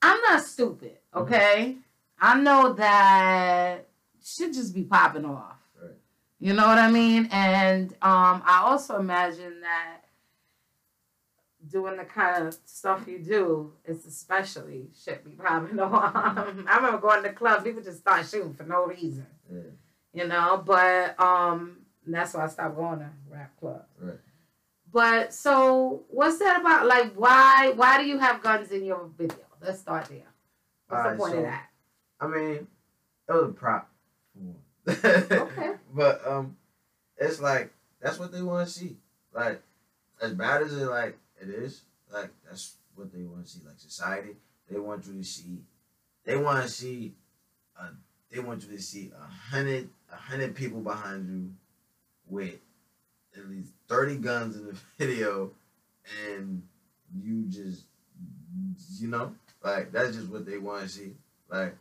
[0.00, 1.18] I'm not stupid, mm-hmm.
[1.18, 1.70] okay?
[1.70, 1.80] Mm-hmm.
[2.20, 3.86] I know that
[4.22, 5.56] should just be popping off.
[5.80, 5.92] Right.
[6.40, 7.28] You know what I mean?
[7.32, 10.02] And um, I also imagine that
[11.70, 16.14] doing the kind of stuff you do it's especially should be popping off.
[16.14, 19.26] I remember going to the club, people just start shooting for no reason.
[19.52, 19.60] Yeah.
[20.12, 23.84] You know, but um, that's why I stopped going to rap clubs.
[24.00, 24.18] Right.
[24.90, 26.86] But so what's that about?
[26.86, 29.44] Like why why do you have guns in your video?
[29.60, 30.22] Let's start there.
[30.88, 31.66] What's All the point so, of that?
[32.20, 32.66] I mean,
[33.28, 33.88] it was a prop
[34.88, 35.72] okay.
[35.94, 36.56] But um,
[37.16, 38.96] it's like that's what they want to see.
[39.32, 39.62] Like
[40.20, 43.60] as bad as it like it is, like that's what they want to see.
[43.66, 44.36] Like society,
[44.70, 45.62] they want you to see.
[46.24, 47.14] They want to see.
[47.78, 47.90] Uh,
[48.30, 51.52] they want you to see a hundred, a hundred people behind you,
[52.28, 52.58] with
[53.36, 55.50] at least 30 guns in the video
[56.26, 56.62] and
[57.22, 57.84] you just
[59.00, 61.12] you know like that's just what they want to see
[61.50, 61.76] like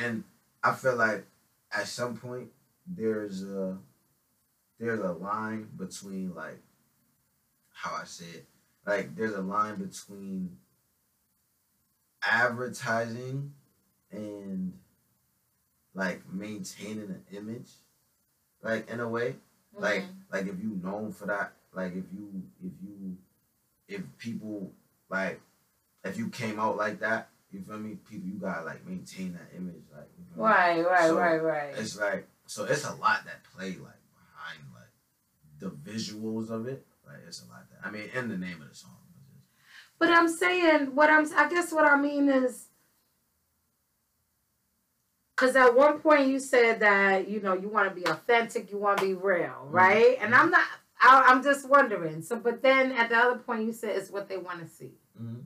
[0.00, 0.24] and
[0.62, 1.24] i feel like
[1.72, 2.48] at some point
[2.86, 3.76] there's a
[4.78, 6.60] there's a line between like
[7.72, 8.46] how i say it
[8.86, 10.56] like there's a line between
[12.22, 13.52] advertising
[14.10, 14.72] and
[15.94, 17.70] like maintaining an image
[18.62, 19.34] like in a way
[19.76, 20.32] like mm-hmm.
[20.32, 23.16] like if you known for that like if you if you
[23.88, 24.72] if people
[25.08, 25.40] like
[26.04, 29.56] if you came out like that you feel me people you gotta like maintain that
[29.56, 30.42] image like you me?
[30.42, 31.74] Right, right, So, right, right.
[31.76, 34.90] it's like so it's a lot that play like behind like
[35.58, 38.68] the visuals of it like it's a lot that i mean in the name of
[38.68, 38.92] the song
[39.98, 41.24] But I'm saying what I'm.
[41.34, 42.68] I guess what I mean is,
[45.34, 48.78] because at one point you said that you know you want to be authentic, you
[48.78, 50.18] want to be real, right?
[50.20, 50.66] And I'm not.
[51.00, 52.20] I, I'm just wondering.
[52.22, 54.92] So, but then at the other point you said it's what they want to see.
[55.18, 55.44] Mhm.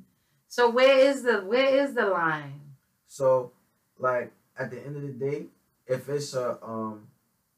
[0.48, 2.60] So where is the where is the line?
[3.06, 3.52] So,
[3.98, 5.46] like at the end of the day,
[5.86, 7.06] if it's a um,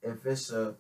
[0.02, 0.74] if it's a,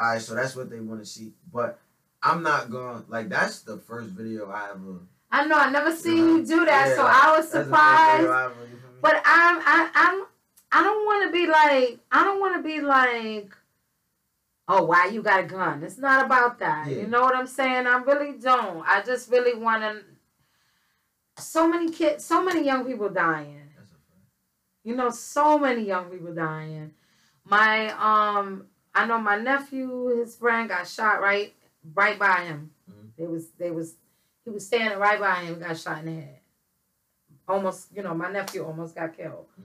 [0.00, 1.32] alright, so that's what they want to see.
[1.52, 1.78] But
[2.22, 5.00] I'm not going like that's the first video I ever.
[5.30, 7.58] I know I never seen know, you do that, yeah, so I was that's the
[7.58, 8.28] first surprised.
[8.28, 8.78] I you?
[9.00, 10.26] But I'm I I'm
[10.72, 13.54] I don't want to be like I don't want to be like
[14.66, 15.82] oh why you got a gun.
[15.82, 16.88] It's not about that.
[16.88, 17.02] Yeah.
[17.02, 17.86] You know what I'm saying?
[17.86, 18.82] I really don't.
[18.86, 20.02] I just really want to.
[21.40, 23.62] So many kids, so many young people dying.
[24.82, 26.92] You know, so many young people dying.
[27.44, 31.54] My um, I know my nephew, his friend got shot right
[31.94, 32.70] right by him.
[32.90, 33.10] Mhm.
[33.16, 33.94] They was they was
[34.44, 36.40] he was standing right by him, got shot in the head.
[37.46, 39.46] Almost, you know, my nephew almost got killed.
[39.60, 39.64] Mhm.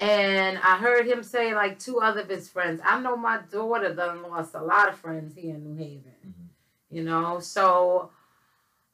[0.00, 2.80] And I heard him say like two other of his friends.
[2.84, 6.14] I know my daughter done lost a lot of friends here in New Haven.
[6.26, 6.48] Mhm.
[6.90, 8.10] You know, so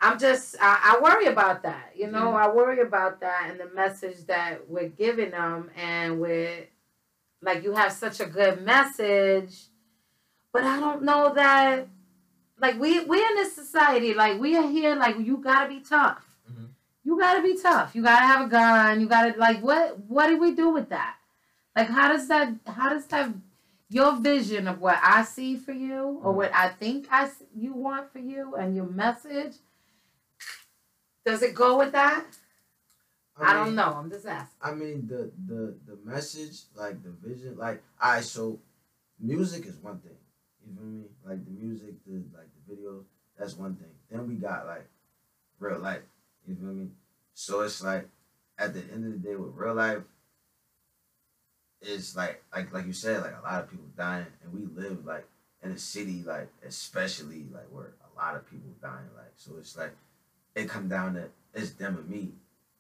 [0.01, 1.93] I'm just I, I worry about that.
[1.97, 2.47] You know, Yeah.
[2.47, 6.67] I worry about that and the message that we're giving them, and we're
[7.41, 9.67] like you have such a good message,
[10.53, 11.87] but I don't know that.
[12.59, 16.25] Like we we in this society, like we are here, like you gotta be tough.
[16.51, 16.69] Mhm.
[17.05, 17.95] You gotta be tough.
[17.95, 19.01] You gotta have a gun.
[19.01, 21.17] You gotta like what what do we do with that?
[21.77, 23.31] Like how does that how does that
[23.89, 28.13] your vision of what I see for you or what I think I you want
[28.13, 29.57] for you and your message
[31.25, 32.25] does it go with that?
[33.37, 33.95] I, don't know.
[33.97, 34.59] I'm just asking.
[34.63, 38.61] I mean the the the message, like the vision, like I so
[39.19, 40.17] music is one thing.
[40.67, 41.05] You feel me?
[41.25, 43.05] Like the music, the like the videos,
[43.39, 43.91] that's one thing.
[44.11, 44.89] Then we got like
[45.59, 46.03] real life.
[46.47, 46.89] You feel me?
[47.35, 48.09] So it's like
[48.59, 50.03] at the end of the day with real life,
[51.81, 55.05] it's like like like you said, like a lot of people dying and we live
[55.05, 55.27] like
[55.63, 59.77] in a city like especially like where a lot of people dying like so it's
[59.77, 59.97] like
[60.55, 62.33] it come down to it's them and me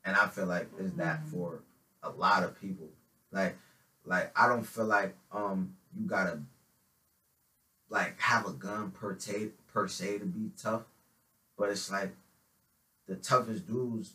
[0.05, 1.31] and I feel like it's that Mhm.
[1.31, 1.63] for
[2.03, 2.89] a lot of people.
[3.31, 3.57] Like,
[4.05, 6.43] like I don't feel like um you gotta
[7.95, 10.83] like have a gun per se per se to be tough,
[11.57, 12.11] but it's like
[13.07, 14.15] the toughest dudes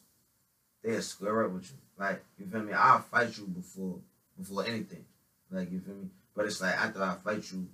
[0.84, 1.78] they'll square up with you.
[1.98, 2.74] Like you feel me?
[2.74, 3.96] I'll fight you before
[4.38, 5.06] before anything.
[5.50, 6.10] Like you feel me?
[6.36, 7.68] But it's like after I fight you,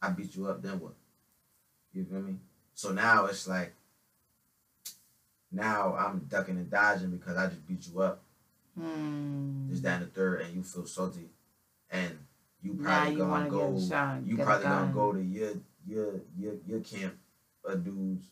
[0.00, 0.62] I beat you up.
[0.62, 0.94] Then what?
[1.92, 2.36] You feel me?
[2.74, 3.74] So now it's like
[5.50, 8.22] now I'm ducking and dodging because I just beat you up.
[8.78, 9.68] Hmm.
[9.68, 11.30] This, that, and the third, and you feel salty,
[11.90, 12.16] and
[12.62, 13.78] you probably you gonna go.
[13.80, 14.26] shot.
[14.26, 15.52] You probably gonna go to your
[15.86, 17.14] your your your camp
[17.64, 18.26] of dudes,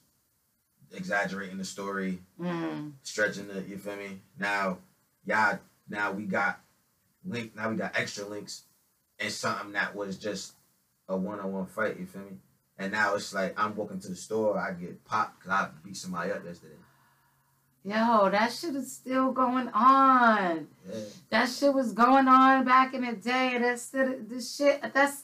[0.93, 2.91] exaggerating the story, Hmm.
[3.03, 3.67] stretching it.
[3.67, 4.21] You feel me?
[4.39, 4.79] Now,
[5.25, 5.59] y'all.
[5.89, 6.61] Now we got
[7.25, 7.55] link.
[7.55, 8.65] Now we got extra links,
[9.19, 10.55] and something that was just
[11.09, 11.99] a one on one fight.
[11.99, 12.39] You feel me?
[12.79, 15.97] And now it's like I'm walking to the store, I get popped because I beat
[15.97, 16.75] somebody up yesterday.
[17.87, 20.67] Yo, that shit is still going on.
[20.89, 20.95] Yeah.
[21.31, 23.59] That shit was going on back in the day.
[23.61, 24.83] That's this shit.
[24.93, 25.23] That's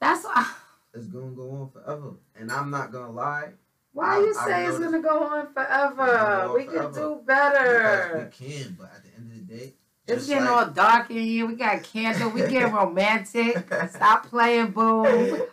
[0.00, 0.24] that's
[0.94, 3.48] It's gonna go on forever, and I'm not gonna lie.
[3.92, 6.06] why I- you I say it's gonna go on forever.
[6.06, 6.92] go on we can forever.
[6.92, 8.30] do Because better.
[8.40, 9.74] we can, but at the end of the day,
[10.06, 11.46] It's getting like- all dark in here.
[11.46, 12.30] We got candle.
[12.30, 13.66] We getting romantic.
[13.90, 15.42] Stop playing, boom.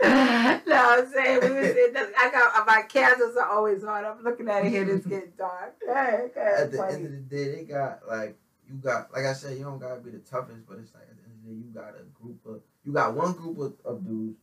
[0.02, 4.04] no, I'm saying we was in the, I got my candles are always on.
[4.04, 4.88] I'm looking at it here.
[4.88, 5.76] It's getting dark.
[5.84, 6.94] Hey, okay, at the funny.
[6.94, 10.00] end of the day, they got like you got like I said, you don't gotta
[10.00, 12.04] be the toughest, but it's like at the end of the day, you got a
[12.22, 14.38] group of you got one group of, of dudes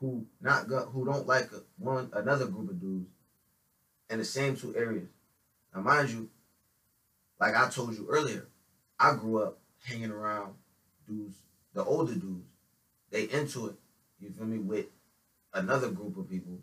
[0.00, 3.08] who not go, who don't like a, one another group of dudes
[4.10, 5.08] in the same two areas.
[5.74, 6.28] Now, mind you,
[7.38, 8.48] like I told you earlier,
[8.98, 10.54] I grew up hanging around
[11.06, 11.36] dudes,
[11.74, 12.48] the older dudes.
[13.10, 13.74] They into it.
[14.24, 14.58] You feel me?
[14.58, 14.86] With
[15.52, 16.58] another group of people.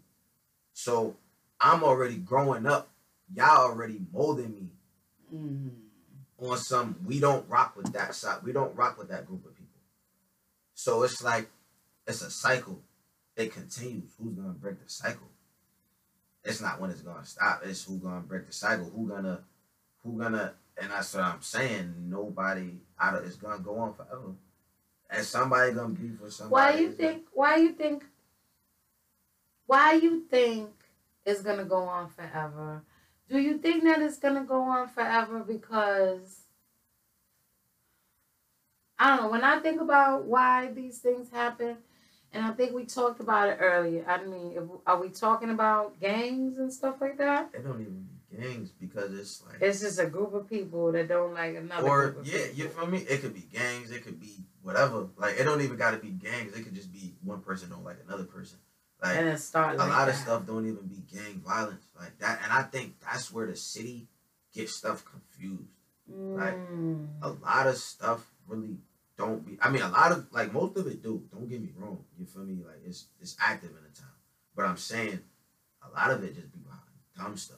[0.73, 1.15] So
[1.59, 2.89] I'm already growing up.
[3.33, 4.69] Y'all already molding me
[5.33, 5.71] Mm.
[6.39, 8.43] on some we don't rock with that side.
[8.43, 9.79] We don't rock with that group of people.
[10.73, 11.49] So it's like
[12.07, 12.81] it's a cycle.
[13.37, 14.11] It continues.
[14.17, 15.29] Who's gonna break the cycle?
[16.43, 17.61] It's not when it's gonna stop.
[17.63, 18.89] It's who gonna break the cycle.
[18.89, 19.43] Who gonna
[20.03, 22.09] who gonna and that's what I'm saying.
[22.09, 24.33] Nobody out of it's gonna go on forever.
[25.11, 26.73] And somebody gonna be for somebody.
[26.73, 27.23] Why you think?
[27.33, 28.05] Why you think?
[29.65, 30.69] Why you think
[31.25, 32.83] it's gonna go on forever?
[33.29, 36.41] Do you think that it's gonna go on forever because
[38.97, 39.31] I don't know.
[39.31, 41.77] When I think about why these things happen,
[42.33, 44.05] and I think we talked about it earlier.
[44.07, 47.49] I mean, if, are we talking about gangs and stuff like that?
[47.53, 51.33] It don't even gangs because it's like It's just a group of people that don't
[51.33, 51.87] like another.
[51.87, 52.55] or yeah, people.
[52.57, 52.97] you feel me?
[52.99, 55.07] It could be gangs, it could be whatever.
[55.17, 56.53] Like it don't even gotta be gangs.
[56.55, 58.57] It could just be one person don't like another person.
[59.01, 62.17] Like and it start a like lot of stuff don't even be gang violence like
[62.19, 62.39] that.
[62.43, 64.07] And I think that's where the city
[64.53, 65.69] gets stuff confused.
[66.07, 67.07] like, Mm.
[67.21, 68.77] A lot of stuff really
[69.17, 69.57] don't be.
[69.61, 71.23] I mean, a lot of like most of it do.
[71.31, 72.03] Don't get me wrong.
[72.19, 72.61] You feel me?
[72.65, 74.09] Like it's it's active in the town.
[74.55, 75.19] But I'm saying
[75.81, 76.81] a lot of it just be behind
[77.17, 77.57] dumb stuff.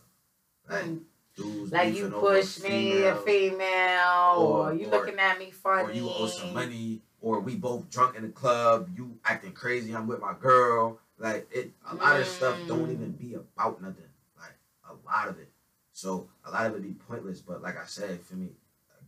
[0.69, 1.04] Like Mm.
[1.36, 5.84] dudes Like you push me, a female, or, Or- you or- looking at me funny,
[5.84, 9.95] or you owe some money, or we both drunk in the club, you acting crazy,
[9.95, 10.99] I'm with my girl.
[11.17, 12.93] Like it a lot of stuff don't Mm.
[12.93, 14.10] even be about nothing.
[14.39, 14.56] Like
[14.89, 15.52] a lot of it.
[15.91, 18.49] So a lot of it be pointless, but like I said, for me,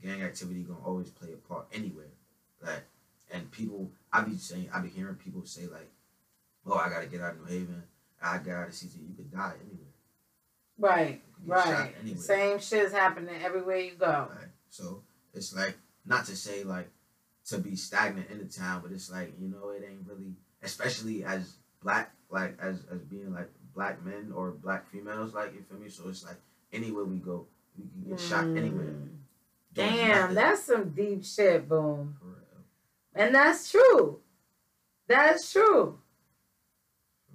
[0.02, 2.12] gang activity gonna always play a part anywhere.
[2.62, 2.84] Like
[3.32, 5.89] and people I be saying I be hearing people say like,
[6.65, 7.84] Oh, I gotta get out of New Haven,
[8.22, 9.82] I gotta see you could die anywhere.
[10.78, 11.93] Right, Right.
[12.01, 12.21] anywhere.
[12.21, 14.27] Same shit's happening everywhere you go.
[14.29, 14.49] Right.
[14.69, 15.03] So
[15.34, 16.89] it's like not to say like
[17.45, 21.23] to be stagnant in the town, but it's like you know it ain't really, especially
[21.23, 25.79] as black, like as as being like black men or black females, like you feel
[25.79, 25.89] me.
[25.89, 26.38] So it's like
[26.73, 28.86] anywhere we go, we can get shot anywhere.
[28.86, 29.10] Mm.
[29.73, 30.36] Damn, nothing.
[30.36, 32.15] that's some deep shit, boom.
[33.13, 34.19] And that's true.
[35.08, 35.99] That's true.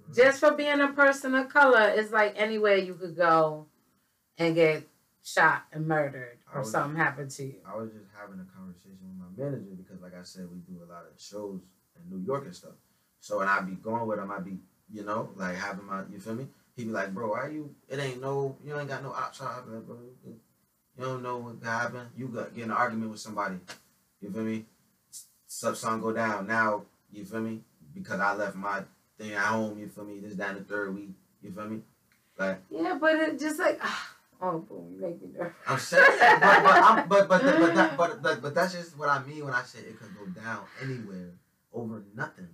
[0.07, 0.13] For.
[0.13, 3.67] Just for being a person of color, it's like anywhere you could go
[4.41, 4.83] and get
[5.23, 7.55] shot and murdered or was- something happened to you.
[7.65, 10.83] I was just having a conversation with my manager because, like I said, we do
[10.83, 11.59] a lot of shows
[11.95, 12.73] in New York and stuff.
[13.19, 14.31] So, and I'd be going with him.
[14.31, 14.57] I'd be,
[14.91, 16.47] you know, like having my, you feel me?
[16.75, 17.75] He'd be like, bro, why you?
[17.87, 19.45] It ain't no, you ain't got no option.
[19.45, 22.09] I be like, bro, you don't know what happened.
[22.17, 23.55] You got get in an argument with somebody.
[24.21, 24.65] You feel me?
[25.47, 26.47] Sub song go down.
[26.47, 27.61] Now, you feel me?
[27.93, 28.81] Because I left my
[29.17, 29.77] thing at home.
[29.77, 30.19] You feel me?
[30.19, 31.09] This down the third week.
[31.43, 31.81] You feel me?
[32.37, 33.79] Like Yeah, but it just like,
[34.41, 35.17] oh, boom, make.
[35.67, 39.23] I'm saying, but but I'm, but but but, that, but but that's just what I
[39.23, 41.31] mean when I say it could go down anywhere
[41.73, 42.49] over nothing,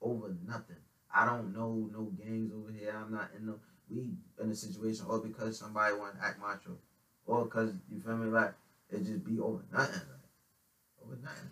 [0.00, 0.76] over nothing.
[1.14, 2.94] I don't know no gangs over here.
[2.96, 3.58] I'm not in no.
[3.90, 6.78] We in a situation or because somebody want to act macho,
[7.26, 8.54] or because you feel me like
[8.90, 11.50] it just be over nothing, like, over nothing.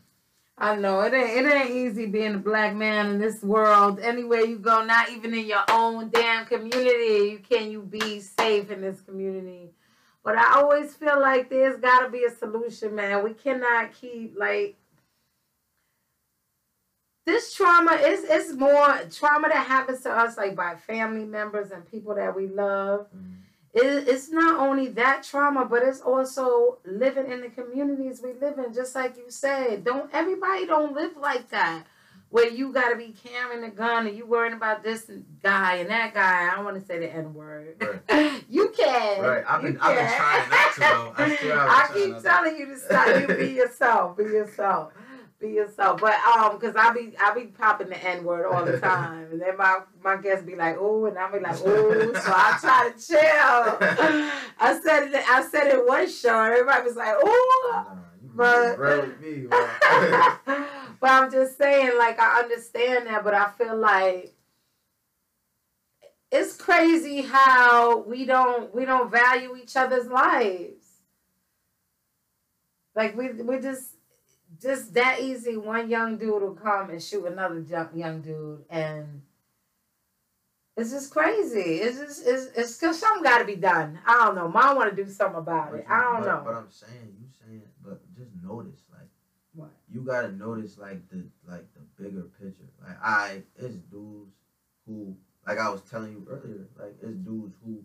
[0.60, 4.00] I know it ain't it ain't easy being a black man in this world.
[4.00, 8.70] Anywhere you go, not even in your own damn community, you can you be safe
[8.70, 9.70] in this community.
[10.24, 13.24] But I always feel like there's got to be a solution, man.
[13.24, 14.76] We cannot keep like
[17.26, 21.90] this trauma is it's more trauma that happens to us like by family members and
[21.90, 23.39] people that we love Mm.
[23.72, 28.58] It, it's not only that trauma, but it's also living in the communities we live
[28.58, 28.74] in.
[28.74, 31.84] Just like you said, don't everybody don't live like that,
[32.30, 35.08] where you got to be carrying a gun and you worrying about this
[35.42, 36.50] guy and that guy.
[36.50, 37.76] I don't want to say the N word.
[38.48, 39.22] you can.
[39.22, 39.44] Right.
[39.46, 41.14] I've been, I've been trying not to, though.
[41.16, 43.06] I I keep telling you to stop.
[43.20, 44.16] You be yourself.
[44.16, 44.92] Be yourself.
[45.40, 46.00] Be yourself.
[46.00, 49.40] But um, cause I be I be popping the N word all the time, and
[49.40, 52.90] then my my guests be like, oh, and I be like, oh, so I try
[52.90, 53.18] to chill.
[54.60, 55.24] I said it.
[55.28, 57.86] I said it one show, and everybody was like, oh.
[58.34, 59.46] But- me.
[59.48, 64.34] but I'm just saying, like, I understand that, but I feel like
[66.30, 70.84] it's crazy how we don't we don't value each other's lives.
[72.94, 73.96] Like we we just
[74.60, 75.56] just that easy.
[75.56, 79.22] One young dude will come and shoot another young young dude, and
[80.76, 81.60] it's just crazy.
[81.60, 83.98] It's just it's it's cause something got to be done.
[84.06, 84.48] I don't know.
[84.48, 85.84] Mom want to do something about it.
[85.88, 86.42] But I don't but, know.
[86.44, 89.08] But I'm saying, you saying, but just notice, like,
[89.54, 89.70] What?
[89.92, 92.68] you gotta notice, like the like the bigger picture.
[92.82, 94.32] Like, I it's dudes
[94.86, 97.82] who, like I was telling you earlier, like it's dudes who,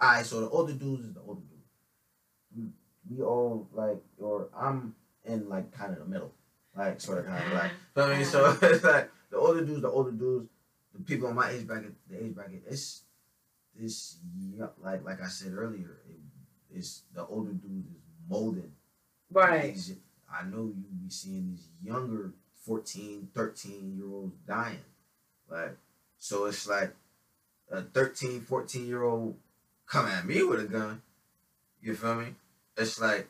[0.00, 1.58] I so the older dudes is the older dude.
[2.56, 4.94] We we all like, or I'm
[5.24, 6.32] in like kind of the middle,
[6.76, 7.72] like sort of kind of like.
[7.94, 10.48] So I mean, so it's like the older dudes, the older dudes,
[10.94, 13.02] the people in my age bracket, the age bracket, it's
[13.78, 14.18] this
[14.56, 16.18] young, like like I said earlier, it,
[16.76, 18.72] it's the older dudes is molding.
[19.30, 19.76] Right.
[20.30, 22.32] I know you be seeing these younger
[22.64, 24.84] 14, 13 year olds dying.
[25.50, 25.76] Like,
[26.18, 26.94] so it's like
[27.70, 29.36] a 13, 14 year old
[29.86, 31.02] come at me with a gun.
[31.80, 32.34] You feel me?
[32.76, 33.28] It's like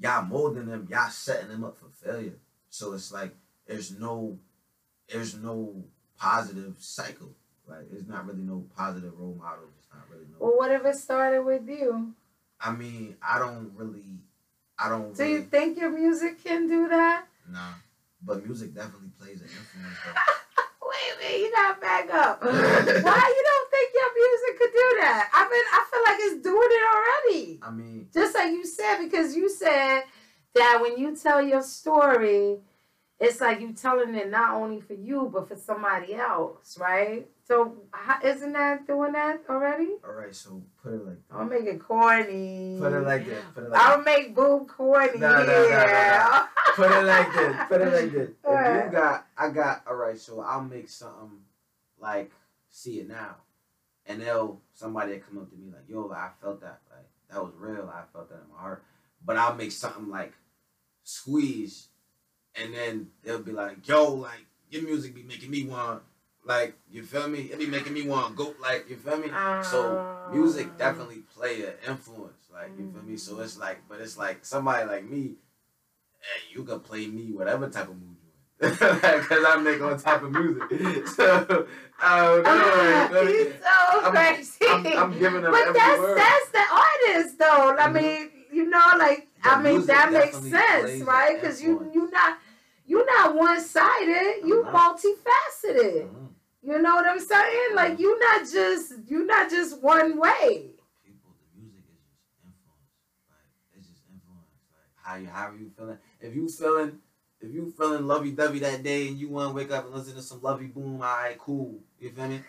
[0.00, 2.38] y'all molding them, y'all setting them up for failure.
[2.68, 3.34] So it's like
[3.66, 4.38] there's no
[5.08, 5.84] there's no
[6.18, 7.30] positive cycle.
[7.68, 9.64] Like it's not really no positive role model.
[9.78, 12.14] It's not really no Well, what if it started with you?
[12.60, 14.18] I mean, I don't really
[14.78, 17.26] I don't Do really you think your music can do that?
[17.50, 17.74] Nah.
[18.22, 20.88] But music definitely plays an influence though.
[20.88, 22.42] Wait a minute, you gotta back up.
[22.44, 25.30] Why you don't think your music could do that?
[25.32, 27.60] I mean, I feel like it's doing it already.
[27.62, 30.02] I mean, Just like you said, because you said
[30.54, 32.58] that when you tell your story,
[33.18, 37.26] it's like you telling it not only for you but for somebody else, right?
[37.46, 39.90] So how, isn't that doing that already?
[40.04, 42.78] all right, so put it like I'll make it corny.
[42.80, 43.54] Put it like that.
[43.54, 45.18] Put it like I'll make boob corny.
[45.18, 46.46] No, no, no, no, yeah.
[46.74, 47.56] put it like this.
[47.68, 48.30] Put it like this.
[48.30, 49.82] If you got, I got.
[49.86, 51.40] All right, so I'll make something
[51.98, 52.30] like
[52.70, 53.36] see it now,
[54.06, 56.80] and they'll somebody will come up to me like, "Yo, I felt that.
[56.90, 57.90] Like that was real.
[57.92, 58.84] I felt that in my heart."
[59.24, 60.32] But I'll make something like
[61.02, 61.88] squeeze,
[62.54, 66.02] and then they'll be like, "Yo, like your music be making me want."
[66.44, 67.40] Like you feel me?
[67.40, 68.54] It be making me want to go.
[68.60, 69.28] Like you feel me?
[69.62, 70.78] So music Ah.
[70.78, 72.48] definitely play an influence.
[72.52, 73.16] Like you feel me?
[73.18, 75.34] So it's like, but it's like somebody like me,
[76.18, 78.16] hey, you can play me whatever type of mood
[78.70, 81.06] because I make all type of music.
[81.08, 81.66] So
[82.02, 82.50] I don't know.
[82.52, 83.56] Ah, you he's feel me?
[83.60, 84.66] so I'm- crazy.
[84.68, 86.18] I'm, I'm giving them but every that's word.
[86.18, 87.76] that's the artist though.
[87.78, 87.94] I Mhm.
[87.94, 91.40] mean, you know, like I mean, that makes sense, right?
[91.40, 91.94] Because you influence.
[91.94, 92.38] you not
[92.86, 94.42] you're not one sided.
[94.44, 94.96] You I'm not.
[94.98, 96.08] multifaceted.
[96.08, 96.28] Mhm.
[96.62, 97.68] You know what I'm saying?
[97.74, 100.74] Like you not just you not just one way.
[101.04, 102.92] People, the music is just influence.
[103.30, 104.52] Like it's just influence.
[104.74, 105.98] Like how you how are you feeling?
[106.20, 106.98] If you feeling
[107.40, 110.14] if you feeling lovey dovey that day and you want to wake up and listen
[110.14, 111.78] to some lovey boom, alright, cool.
[111.98, 112.40] You feel me?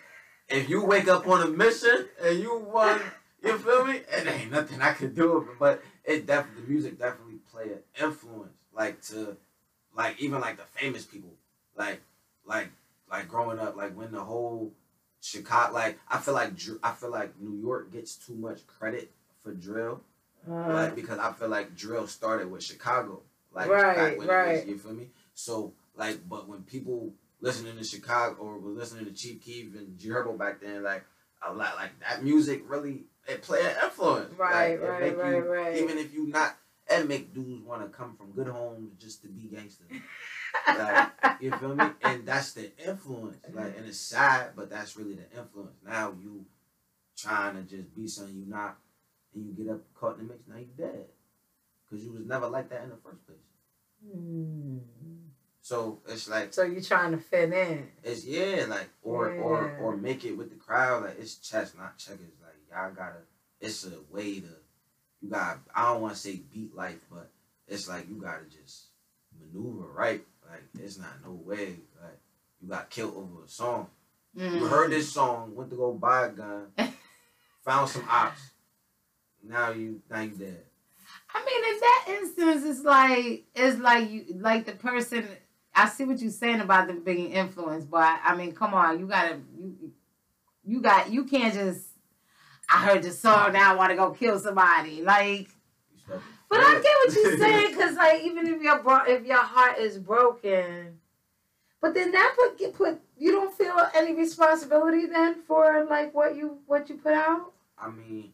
[0.50, 3.02] If you wake up on a mission and you want,
[3.44, 4.02] you feel me?
[4.12, 5.48] It ain't nothing I can do.
[5.60, 8.54] But it definitely the music definitely play an influence.
[8.74, 9.38] Like to,
[9.96, 11.34] like even like the famous people,
[11.78, 12.02] like
[12.46, 12.70] like
[13.10, 14.74] like growing up, like when the whole
[15.22, 19.12] Chicago, like I feel like I feel like New York gets too much credit
[19.44, 20.02] for drill,
[20.50, 23.22] Uh, like because I feel like drill started with Chicago,
[23.54, 24.60] like Right, back when it right.
[24.60, 25.10] was, you feel me?
[25.34, 29.98] So like, but when people listening to Chicago or were listening to Chief Keef and
[29.98, 31.04] G Herbo back then, like
[31.46, 35.40] a lot, like that music really it play an influence, Right, Like, right, right, you,
[35.44, 35.78] right.
[35.78, 36.58] Even if you not,
[36.90, 39.88] it make dudes want to come from good homes just to be gangsters.
[40.78, 41.86] like, you feel me?
[42.04, 43.38] And that's the influence.
[43.54, 45.78] Like, and it's sad, but that's really the influence.
[45.86, 46.46] Now you
[47.18, 48.78] trying to just be something you not,
[49.36, 50.48] and you get up caught in the mix.
[50.48, 51.06] Now you dead,
[51.92, 53.38] cause you was never like that in the first place.
[54.04, 54.78] Hmm.
[55.62, 57.88] So it's like So you're trying to fit in?
[58.04, 59.84] it's yeah, like or or Yeah.
[59.84, 61.04] or make it with the crowd.
[61.04, 62.34] Like it's chess, not checkers.
[62.42, 63.20] Like y'all gotta.
[63.60, 64.48] It's a way to.
[65.22, 65.60] You got.
[65.76, 67.30] I don't want to say beat life, but
[67.68, 68.88] it's like you gotta just
[69.40, 70.24] maneuver right.
[70.50, 71.76] Like it's not no way.
[72.02, 72.20] Like
[72.60, 73.88] you got killed over a song.
[74.34, 74.70] You Mm.
[74.70, 76.68] heard this song, went to go buy a gun,
[77.66, 78.52] found some ops.
[79.44, 80.64] Now you now you dead.
[81.34, 85.28] I mean, in that instance, it's like it's like you like the person.
[85.74, 89.08] I see what you're saying about them being influenced, but I mean, come on, you
[89.08, 89.94] gotta you
[90.66, 91.88] you got you can't just.
[92.74, 95.02] I heard the song, now I want to go kill somebody.
[95.02, 95.50] Like,
[96.08, 99.78] but I get what you're saying, cause like even if your bro- if your heart
[99.78, 101.00] is broken,
[101.82, 106.36] but then that put get put you don't feel any responsibility then for like what
[106.36, 107.54] you what you put out.
[107.78, 108.32] I mean,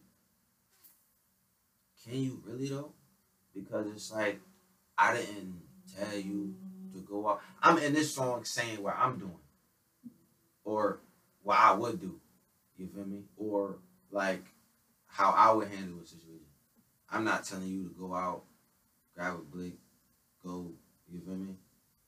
[2.04, 2.92] can you really though?
[3.54, 4.40] Because it's like
[4.96, 5.60] I didn't
[5.96, 6.54] tell you
[6.92, 7.40] to go out.
[7.62, 9.38] I'm in this song saying what I'm doing,
[10.64, 11.00] or
[11.42, 12.20] what I would do.
[12.76, 13.24] You feel me?
[13.36, 13.76] Or
[14.10, 14.44] like
[15.06, 16.46] how I would handle a situation.
[17.10, 18.44] I'm not telling you to go out,
[19.14, 19.74] grab a blick,
[20.44, 20.72] go.
[21.10, 21.54] You feel me?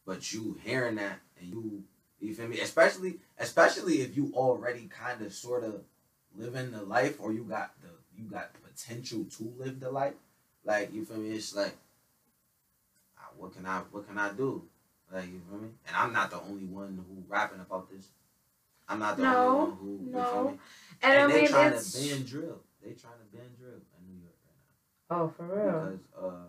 [0.07, 1.85] But you hearing that and you,
[2.21, 2.61] you feel me?
[2.61, 5.83] Especially, especially if you already kind of sort of
[6.37, 7.89] living the life or you got the
[8.21, 10.15] you got potential to live the life
[10.65, 11.75] like you feel me it's like
[13.19, 14.63] ah, what can i what can i do
[15.13, 18.09] like you feel me and i'm not the only one who rapping about this
[18.89, 20.25] i'm not the No, only one who you no.
[20.25, 20.59] feel me
[21.03, 23.73] And, and, I they mean, trying it's to ban drill they trying to ban drill
[23.99, 25.25] in new york right now.
[25.25, 25.81] oh for real.
[25.81, 26.47] because uh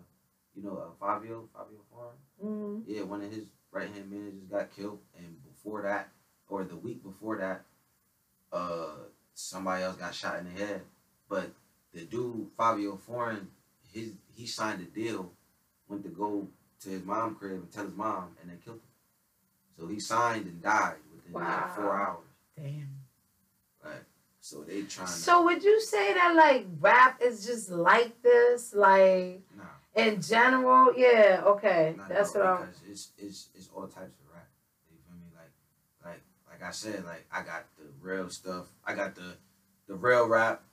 [0.56, 2.82] you know uh, Fivio Fivio Foreign Mm.
[2.88, 6.10] yeah one of his right hand managers got killed and before that,
[6.50, 7.62] or the week before that,
[8.52, 8.96] uh,
[9.36, 10.82] somebody else got shot in the head.
[11.30, 11.52] But
[11.94, 13.48] the dude Fivio Foreign,
[13.94, 15.32] his he signed a deal,
[15.88, 16.48] went to go
[16.82, 18.82] to his mom crib and tell his mom, and they killed him.
[19.78, 22.26] So he signed and died within like four hours.
[22.56, 22.90] Damn.
[23.84, 23.96] Right.
[24.40, 28.74] so they trying to So would you say that like rap is just like this,
[28.74, 29.64] like nah.
[29.96, 30.94] in general?
[30.96, 31.42] Yeah.
[31.46, 31.96] Okay.
[31.98, 32.58] Not That's at what I'm.
[32.62, 34.48] because it's it's it's all types of rap.
[34.92, 35.28] You feel me?
[35.36, 35.52] Like
[36.06, 38.68] like like I said, like I got the real stuff.
[38.86, 39.36] I got the
[39.88, 40.64] the real rap,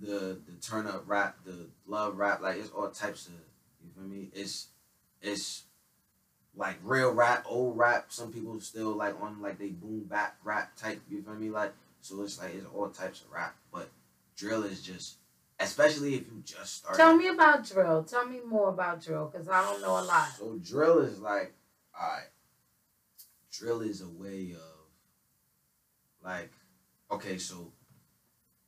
[0.00, 2.40] the the turn up rap, the love rap.
[2.40, 3.34] Like it's all types of.
[3.82, 4.30] You feel me?
[4.34, 4.68] It's
[5.20, 5.64] it's
[6.56, 8.06] like real rap, old rap.
[8.08, 11.00] Some people still like on like they boom bap rap type.
[11.08, 11.50] You feel me?
[11.50, 13.90] Like so it's like it's all types of rap, but
[14.36, 15.16] drill is just.
[15.62, 16.96] Especially if you just started.
[16.96, 18.02] Tell me about drill.
[18.02, 20.28] Tell me more about drill, cause I don't know a lot.
[20.38, 21.52] So drill is like,
[21.94, 22.28] alright.
[23.52, 24.86] Drill is a way of,
[26.24, 26.50] like,
[27.10, 27.72] okay, so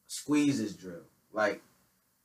[0.06, 1.04] squeeze is drill.
[1.32, 1.62] Like,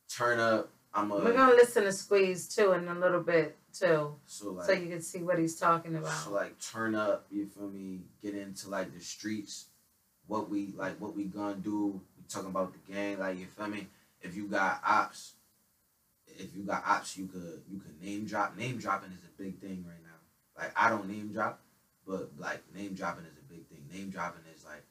[0.08, 0.70] turn up.
[0.94, 1.16] I'm a.
[1.16, 4.88] We're gonna listen to Squeeze too in a little bit too, so like, so you
[4.88, 6.12] can see what he's talking about.
[6.24, 7.26] so like turn up.
[7.30, 8.00] You feel me?
[8.22, 9.66] Get into like the streets.
[10.26, 12.00] What we like, what we gonna do?
[12.16, 13.18] We talking about the gang.
[13.18, 13.86] Like you feel me?
[14.20, 15.34] If you got ops,
[16.26, 18.56] if you got ops, you could you could name drop.
[18.56, 20.62] Name dropping is a big thing right now.
[20.62, 21.60] Like I don't name drop,
[22.06, 23.84] but like name dropping is a big thing.
[23.92, 24.84] Name dropping is like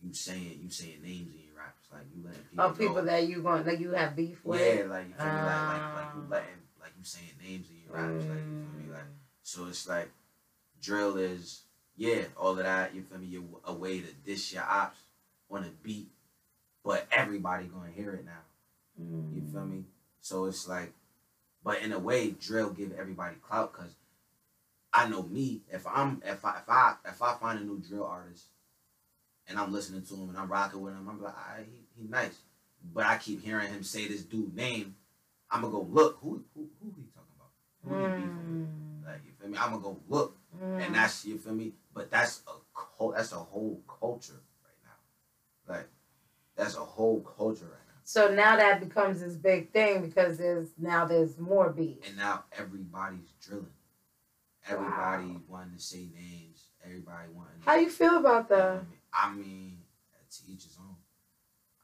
[0.00, 1.88] you saying you saying names raps.
[1.92, 2.64] Like you letting people.
[2.64, 4.60] Of people that you going that you have beef with.
[4.60, 5.40] Yeah, like you feel me?
[5.42, 6.30] Like like like you Ah.
[6.30, 8.24] letting like you saying names in your raps.
[8.28, 8.92] Like you feel me?
[8.92, 9.18] Like Mm.
[9.42, 10.10] so it's like
[10.80, 11.62] drill is
[11.96, 12.94] yeah, all of that.
[12.94, 13.26] You feel me?
[13.26, 14.98] You're a way to dish your ops
[15.50, 16.08] on a beat,
[16.82, 18.44] but everybody gonna hear it now.
[19.34, 19.84] You feel me?
[20.20, 20.92] So it's like,
[21.64, 23.92] but in a way, drill give everybody clout because
[24.92, 25.62] I know me.
[25.70, 28.46] If I'm if I if I if I find a new drill artist
[29.48, 32.08] and I'm listening to him and I'm rocking with him, I'm like, ah, he, he
[32.08, 32.38] nice.
[32.94, 34.96] But I keep hearing him say this dude name.
[35.50, 37.50] I'm gonna go look who who who he talking about.
[37.84, 39.04] Who he beefing with?
[39.04, 39.06] Mm.
[39.06, 39.58] Like you feel me?
[39.58, 40.84] I'm gonna go look, Mm.
[40.86, 41.72] and that's you feel me.
[41.94, 42.52] But that's a
[42.98, 45.74] cul- that's a whole culture right now.
[45.74, 45.88] Like
[46.56, 48.00] that's a whole culture right now.
[48.04, 52.08] So now that becomes this big thing because there's now there's more beats.
[52.08, 53.66] And now everybody's drilling.
[54.68, 56.66] Everybody wanting to say names.
[56.84, 57.60] Everybody wanting.
[57.60, 58.82] How you feel about that?
[59.12, 59.84] I mean,
[60.32, 60.96] to each his own.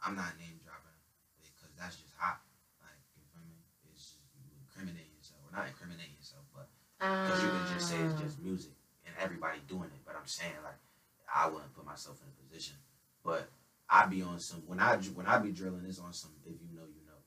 [0.00, 0.96] I'm not name dropping
[1.44, 2.40] because that's just hot.
[2.80, 3.60] Like you feel me?
[3.92, 8.00] It's just you incriminating yourself, or not incriminating yourself, but because you can just say
[8.00, 8.72] it's just music
[9.04, 10.00] and everybody doing it.
[10.08, 10.80] But I'm saying like
[11.28, 12.80] I wouldn't put myself in a position.
[13.20, 13.52] But
[13.90, 16.32] I be on some when I when I be drilling, it's on some.
[16.48, 17.20] If you know, you know.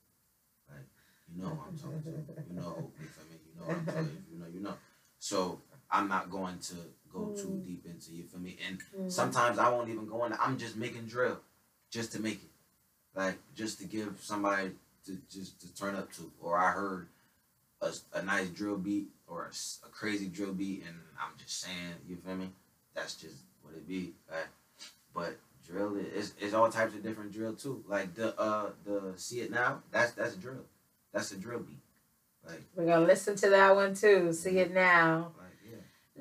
[0.73, 0.87] Like
[1.29, 2.17] you know who I'm talking to.
[2.49, 3.37] You know you feel me.
[3.45, 4.17] You know what I'm talking.
[4.17, 4.75] If you know, you know.
[5.19, 6.81] So I'm not going to
[7.13, 7.63] go too Mm.
[7.63, 8.57] deep into you feel me.
[8.67, 9.11] And Mm.
[9.11, 10.33] sometimes I won't even go in.
[10.33, 11.39] I'm just making drill,
[11.89, 12.49] just to make it,
[13.15, 14.71] like just to give somebody
[15.05, 16.31] to just to turn up to.
[16.39, 17.07] Or I heard
[17.81, 19.45] a, a nice drill beat or
[19.85, 22.51] a crazy drill beat, and I'm just saying, you feel me?
[22.93, 24.13] That's just what it be.
[24.29, 24.47] Like,
[25.13, 27.83] but drill is it's all types of different drill too.
[27.87, 29.81] Like the uh the see it now.
[29.91, 30.65] That's that's a drill.
[31.13, 31.79] That's a drill beat.
[32.47, 34.33] Like We're gonna listen to that one too.
[34.33, 35.31] See it now.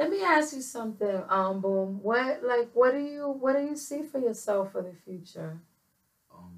[0.01, 2.01] Let me ask you something, um, boom.
[2.03, 5.61] What like what do you what do you see for yourself for the future?
[6.35, 6.57] Um,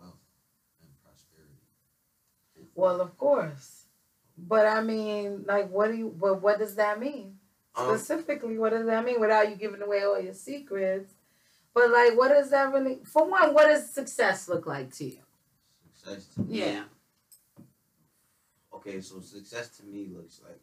[0.00, 0.14] wealth
[0.80, 1.58] and prosperity.
[2.76, 3.86] Well, of course.
[4.38, 7.38] But I mean, like what do you but what does that mean?
[7.74, 11.12] Um, Specifically, what does that mean without you giving away all your secrets?
[11.74, 15.18] But like what does that really for one, what does success look like to you?
[15.92, 16.60] Success to me.
[16.60, 16.84] Yeah.
[18.72, 20.60] Okay, so success to me looks like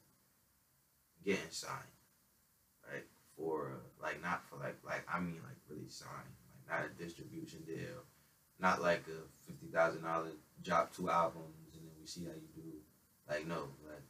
[1.27, 1.95] getting signed,
[2.89, 3.03] right?
[3.35, 6.33] For like not for like like I mean like really signed,
[6.69, 8.01] like not a distribution deal,
[8.59, 10.31] not like a fifty thousand dollar
[10.63, 12.71] drop two albums and then we see how you do.
[13.29, 14.07] Like no, like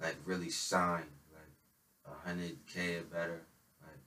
[0.00, 3.42] like really signed, like a hundred k or better,
[3.82, 4.00] like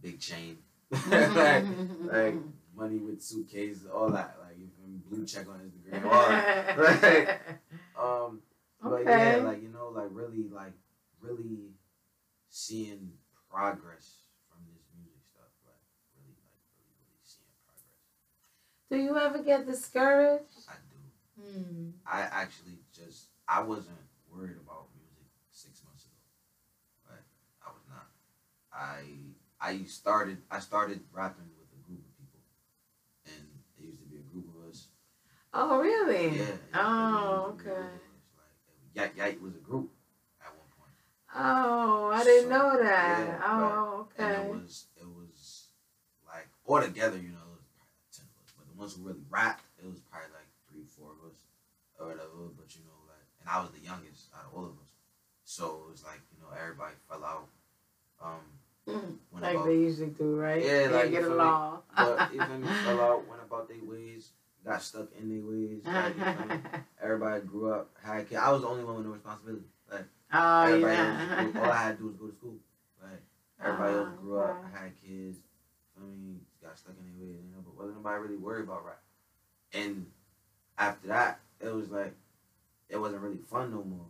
[0.00, 0.58] big chain,
[1.10, 1.64] like
[2.02, 2.36] like
[2.76, 4.56] money with suitcases, all that, like
[5.10, 7.40] blue check on Instagram, all that.
[8.02, 8.40] Um,
[8.82, 10.72] but yeah, like you know, like really, like
[11.22, 11.72] really
[12.48, 13.12] seeing
[13.50, 15.80] progress from this music stuff, like
[16.18, 18.10] really, like really, really seeing progress.
[18.90, 20.66] do you ever get discouraged?
[20.68, 21.00] I do.
[21.42, 21.90] Hmm.
[22.06, 23.98] I actually just I wasn't
[24.30, 26.20] worried about music six months ago.
[27.10, 27.26] Like
[27.66, 28.06] I was not.
[28.72, 28.98] I
[29.60, 32.40] I started I started rapping with a group of people,
[33.26, 33.46] and
[33.78, 34.88] it used to be a group of us.
[35.54, 36.36] Oh really?
[36.36, 36.42] Yeah.
[36.44, 37.80] it- it Oh, used to be a okay.
[37.80, 38.56] group of us.
[38.94, 40.01] Like Yak Yak was a group at one point.
[41.34, 43.16] Oh, I didn't So, know that.
[43.18, 44.36] yeah, oh, And Okay.
[44.36, 45.68] it was it was
[46.26, 48.52] like all together, you know, it was probably like ten of us.
[48.58, 51.38] But the ones who really rapped, it was probably like three, four of us
[51.98, 52.52] or whatever.
[52.56, 54.92] But you know, like and I was the youngest out of all of us.
[55.44, 57.48] So it was like, you know, everybody fell out.
[58.20, 58.44] Um
[58.88, 60.62] Mm, went Like about they usually do, right?
[60.64, 61.36] Yeah, They like, get feel me?
[61.36, 61.82] along.
[61.96, 64.30] but me, fell out, went about their ways,
[64.64, 65.82] got stuck in their ways.
[65.84, 66.60] Like, you me?
[67.02, 68.40] Everybody grew up, had kids.
[68.42, 69.66] I was the only one with no responsibility.
[69.90, 71.36] Like oh everybody yeah.
[71.44, 72.54] else, all I had to do was go to school.
[73.02, 73.22] Like
[73.62, 74.78] everybody else Oh, grew up, okay.
[74.84, 75.38] had kids.
[75.96, 77.62] I mean, got stuck in their ways, you know.
[77.64, 79.00] But wasn't nobody really worried about rap.
[79.72, 80.06] And
[80.78, 82.14] after that, it was like
[82.88, 84.06] it wasn't really fun no more.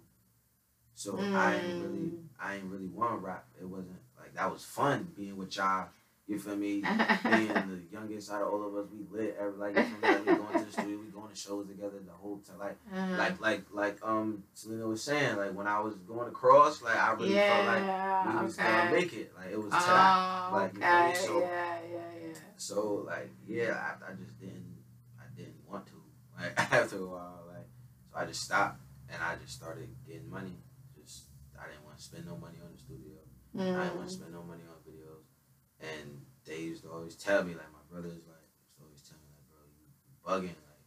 [0.94, 2.22] So I ain't really, Mm.
[2.40, 3.46] I ain't really want to rap.
[3.60, 5.88] It wasn't like that was fun being with y'all.
[6.28, 6.80] You feel me?
[7.24, 10.08] being the youngest out of all of us, we lit every like you feel me?
[10.08, 12.58] Like, we going to the studio, we going to shows together the whole time.
[12.58, 13.16] Like Uh-huh.
[13.18, 17.12] like like like um Selena was saying, like when I was going across, like I
[17.14, 19.32] really felt like yeah, we was gonna make it.
[19.36, 20.16] Like it was that.
[20.16, 21.14] Oh, Like, you feel me?
[21.14, 21.98] So- yeah, yeah,
[22.28, 22.34] yeah.
[22.56, 24.76] So like yeah, I, I just didn't
[25.20, 26.00] I didn't want to.
[26.38, 27.66] Like after a while, like
[28.12, 28.80] so I just stopped
[29.12, 30.56] and I just started getting money.
[30.96, 31.24] Just
[31.60, 33.18] I didn't want to spend no money on the studio.
[33.52, 34.18] I didn't want to Mm.
[34.18, 34.70] spend no money on videos.
[34.70, 34.71] And they
[36.64, 39.46] used to always tell me, like my brothers, like used to always tell me, like,
[39.50, 40.82] bro, you, bugging, like,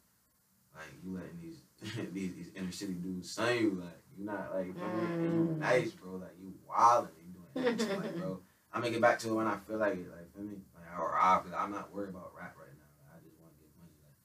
[0.75, 1.59] like you letting these
[2.13, 4.89] these these inner city dudes son you, like you're not like, bro,
[5.23, 5.59] Mm.
[5.59, 8.39] nice, bro, like you wilding, you doing everything, like, bro.
[8.73, 10.99] I'm gonna get back to it when I feel like it, like, feel me, like,
[10.99, 12.89] or I, cause I'm not worried about rap right now.
[12.99, 14.17] Like, I just want to get money, like.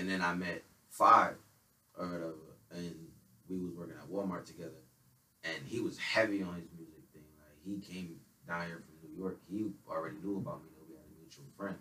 [0.00, 1.36] And then I met Five
[1.96, 2.94] or whatever, and
[3.48, 4.82] we was working at Walmart together,
[5.44, 7.24] and he was heavy on his music thing.
[7.38, 9.38] Like he came down here from New York.
[9.50, 10.70] He already knew about me.
[10.76, 11.76] Though we had a mutual friend,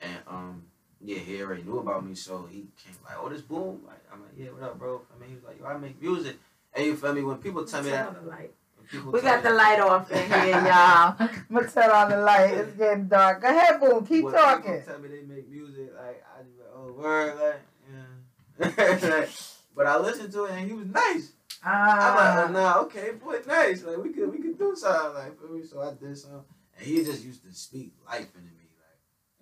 [0.00, 0.62] and um,
[1.00, 2.14] yeah, he already knew about me.
[2.14, 5.20] So he came like, "Oh, this boom!" Like I'm like, "Yeah, what up, bro?" I
[5.20, 6.36] mean, he was like, "Yo, I make music."
[6.74, 7.22] And you feel me?
[7.22, 8.52] When people tell me that, on the light.
[8.76, 11.16] when people We got me the light off in here, y'all.
[11.20, 12.54] I'm gonna turn on the light.
[12.54, 13.42] It's getting dark.
[13.42, 14.06] Go ahead, boom.
[14.06, 14.72] Keep when talking.
[14.80, 17.60] People tell me they make music, like I just like, oh word, like
[17.90, 19.08] yeah.
[19.18, 19.30] Like,
[19.76, 21.32] but I listened to it and he was nice.
[21.64, 22.50] I'm like, oh, Ah.
[22.52, 23.84] nah, okay, boy, nice.
[23.84, 25.62] Like we could we could do something, like feel me?
[25.64, 26.42] So I did something,
[26.76, 28.61] and he just used to speak life into me,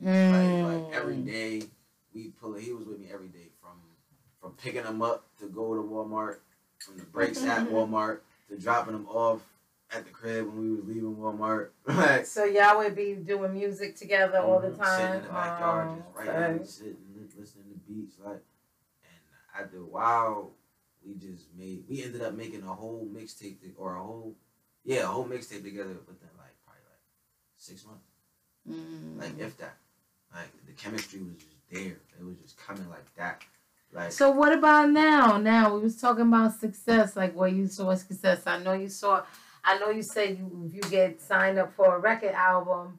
[0.02, 1.68] like like, like every Mm.
[2.14, 2.54] we pull.
[2.54, 3.72] He was with me every day from
[4.40, 6.38] from picking him up to go to Walmart,
[6.78, 9.40] from the breaks at Walmart to dropping him off
[9.92, 11.68] at the crib when we was leaving Walmart.
[11.86, 14.98] like So y'all would be doing music together all the time.
[15.00, 16.64] Sitting in the backyard, just writing, okay.
[16.64, 16.96] sitting,
[17.38, 18.42] listening to beats, like.
[19.02, 20.52] And after a while,
[21.06, 21.84] we just made.
[21.88, 24.34] We ended up making a whole mixtape or a whole,
[24.84, 27.02] yeah, a whole mixtape together within like probably like
[27.56, 28.06] six months,
[28.68, 29.18] Mm.
[29.18, 29.76] like if that.
[30.34, 31.98] Like the chemistry was just there.
[32.18, 33.42] It was just coming like that.
[33.92, 35.36] Like So what about now?
[35.38, 38.42] Now we was talking about success, like what you saw success.
[38.46, 39.24] I know you saw.
[39.64, 42.98] I know you said you you get signed up for a record album,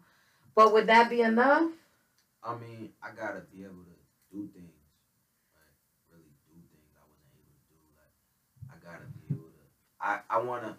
[0.55, 1.71] but would that be enough?
[2.43, 4.73] I mean, I gotta be able to do things,
[5.55, 5.73] like
[6.11, 7.79] really do things I wasn't able to do.
[7.95, 8.13] Like
[8.69, 9.63] I gotta be able to.
[10.01, 10.77] I I wanna.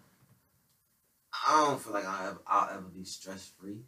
[1.47, 3.79] I don't feel like I'll ever, I'll ever be stress free,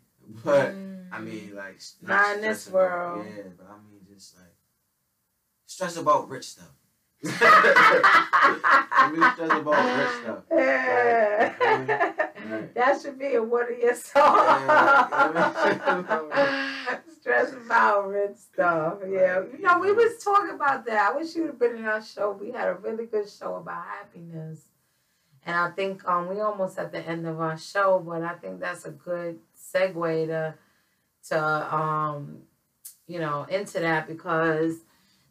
[0.44, 0.74] but
[1.12, 3.26] I mean like Not in this stressing about- world.
[3.38, 4.56] yeah, but I mean just like
[5.66, 6.72] stress about rich stuff.
[7.26, 10.44] I mean stress about rich stuff.
[11.38, 12.74] Right.
[12.76, 14.62] That should be a one of your songs.
[17.20, 18.98] Stress about rich stuff.
[19.10, 19.42] Yeah.
[19.52, 21.12] You know, we was talking about that.
[21.12, 22.38] I wish you'd have been in our show.
[22.40, 24.66] We had a really good show about happiness.
[25.46, 28.60] And I think um we almost at the end of our show, but I think
[28.60, 29.40] that's a good
[29.76, 30.54] segue to
[31.30, 32.40] to um
[33.08, 34.78] you know into that because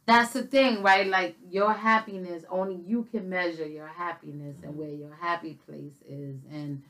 [0.07, 1.07] that's the thing, right?
[1.07, 6.37] Like your happiness, only you can measure your happiness and where your happy place is.
[6.51, 6.83] And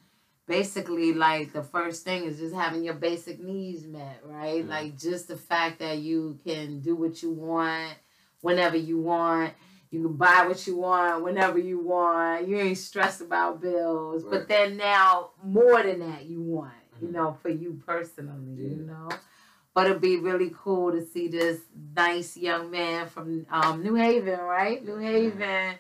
[0.48, 4.66] basically, like the first thing is just having your basic needs met, right?
[4.66, 7.94] Like just the fact that you can do what you want
[8.40, 9.52] whenever you want.
[9.90, 12.48] You can buy what you want whenever you want.
[12.48, 14.24] You ain't stressed about bills.
[14.28, 17.12] But then now, more than that, you want, you Mhm.
[17.12, 19.09] know, for you personally, you know.
[19.74, 21.61] But it'd be really cool to see this
[21.97, 24.84] nice young man from um, New Haven, right?
[24.84, 25.76] New Haven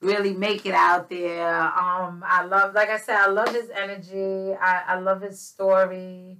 [0.00, 1.48] really make it out there.
[1.60, 4.54] Um, I love, like I said, I love his energy.
[4.54, 6.38] I, I love his story.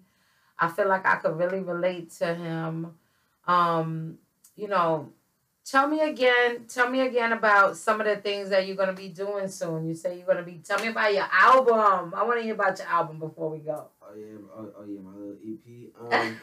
[0.59, 2.95] I feel like I could really relate to him.
[3.47, 4.19] Um,
[4.57, 5.13] you know,
[5.65, 9.09] tell me again, tell me again about some of the things that you're gonna be
[9.09, 9.87] doing soon.
[9.89, 12.13] You say you're gonna be tell me about your album.
[12.15, 13.89] I wanna hear about your album before we go.
[14.09, 15.93] Oh yeah, oh, oh yeah, my little EP.
[16.01, 16.41] Um,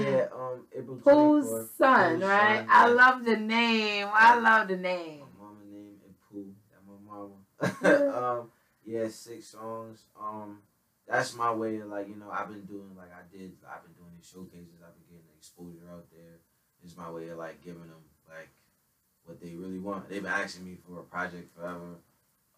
[0.00, 2.64] yeah, um, April twenty Pooh's son, right?
[2.68, 4.08] I love the name.
[4.10, 5.20] I love the name.
[5.20, 5.28] My name.
[5.38, 6.54] mama named it Pooh.
[6.70, 8.40] That my mama.
[8.40, 8.50] um,
[8.86, 10.04] yeah, six songs.
[10.18, 10.60] Um,
[11.06, 13.92] that's my way of like you know I've been doing like I did I've been
[13.92, 16.38] doing these showcases I've been getting exposure out there.
[16.82, 18.48] It's my way of like giving them like
[19.26, 20.08] what they really want.
[20.08, 21.96] They've been asking me for a project forever.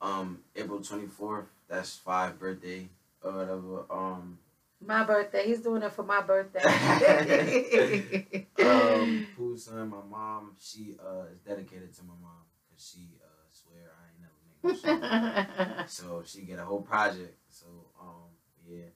[0.01, 1.47] Um, April twenty fourth.
[1.68, 2.89] That's five birthday
[3.22, 3.84] or whatever.
[3.90, 4.38] Um,
[4.84, 5.46] my birthday.
[5.46, 6.60] He's doing it for my birthday.
[8.64, 13.28] um, Pooh's son, my mom, she uh is dedicated to my mom because she uh
[13.50, 15.84] swear I ain't never make no song.
[15.88, 17.38] so she get a whole project.
[17.50, 17.66] So
[18.00, 18.30] um
[18.68, 18.90] yeah.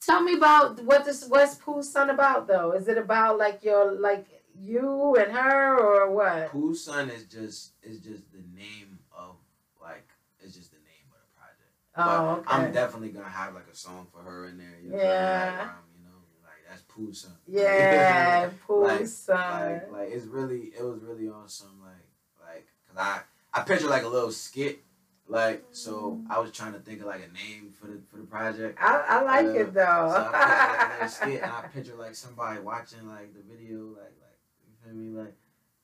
[0.00, 2.72] Tell me about what this what's Pooh's son about though?
[2.72, 4.26] Is it about like your like
[4.58, 6.50] you and her or what?
[6.50, 9.36] Pooh's son is just is just the name of
[9.82, 10.08] like
[10.40, 11.72] it's just the name of the project.
[11.98, 12.42] Oh, okay.
[12.46, 14.78] I'm definitely gonna have like a song for her in there.
[14.82, 15.54] You know, yeah.
[15.58, 17.32] Like, um, you know, like that's son.
[17.48, 19.72] Yeah, Pooh's like, son.
[19.72, 22.06] Like, like it's really it was really on some like
[22.46, 23.20] like cause I
[23.58, 24.82] I picture like a little skit
[25.28, 28.24] like so, I was trying to think of like a name for the for the
[28.24, 28.78] project.
[28.80, 30.12] I, I like uh, it though.
[30.14, 33.88] So I picture, like, a skit, and I picture like somebody watching like the video,
[33.88, 34.38] like like
[34.68, 35.34] you feel me, like,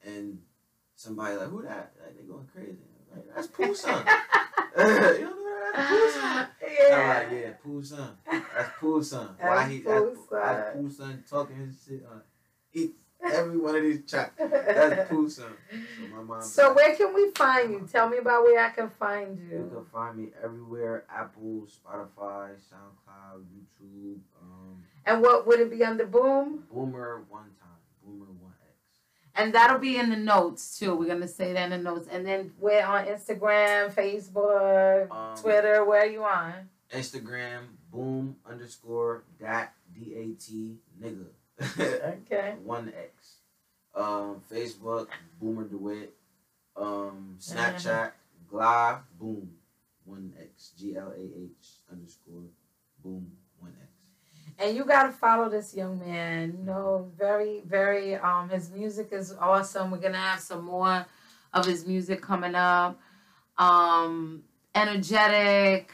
[0.05, 0.39] and
[0.95, 1.93] somebody like who that?
[2.01, 2.79] Like they going crazy.
[3.13, 4.07] Like that's Pooh son.
[4.79, 5.42] you know
[5.75, 6.67] that's Pooh.
[6.91, 6.97] Yeah.
[6.97, 8.17] I'm like yeah, Pooh son.
[8.27, 9.29] That's Pooh son.
[9.41, 9.79] Why he?
[9.81, 10.41] Pooh son.
[10.43, 12.23] That's Pooh son talking his shit on.
[12.71, 12.93] He,
[13.25, 14.35] every one of these tracks.
[14.39, 15.53] That's Pooh son.
[15.71, 16.41] So my mom.
[16.43, 17.89] So where can we find you?
[17.91, 19.59] Tell me about where I can find you.
[19.59, 24.19] You can find me everywhere: Apple, Spotify, SoundCloud, YouTube.
[24.41, 26.65] Um, and what would it be under Boom?
[26.73, 27.69] Boomer one time.
[29.35, 29.53] Boomer one X.
[29.53, 30.95] And that'll be in the notes too.
[30.95, 32.09] We're gonna say that in the notes.
[32.11, 35.85] And then we're on Instagram, Facebook, um, Twitter.
[35.85, 36.69] Where are you on?
[36.93, 37.61] Instagram,
[37.91, 41.27] boom underscore dat d a t nigga.
[42.23, 42.55] okay.
[42.65, 43.37] One X.
[43.95, 45.09] Um, Facebook,
[45.41, 46.15] Boomer DeWitt.
[46.77, 48.13] Um, Snapchat.
[48.49, 49.51] Glah, Boom,
[50.05, 50.73] One X.
[50.79, 52.45] G L A H underscore
[53.03, 53.33] Boom.
[54.63, 56.55] And you gotta follow this young man.
[56.57, 58.15] You know, very, very.
[58.15, 59.91] Um, his music is awesome.
[59.91, 61.05] We're gonna have some more
[61.53, 63.01] of his music coming up.
[63.59, 64.45] Um,
[64.75, 65.91] energetic.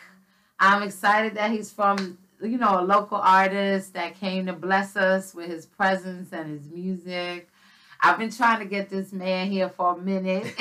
[0.60, 5.34] I'm excited that he's from you know, a local artist that came to bless us
[5.34, 7.48] with his presence and his music.
[8.00, 10.54] I've been trying to get this man here for a minute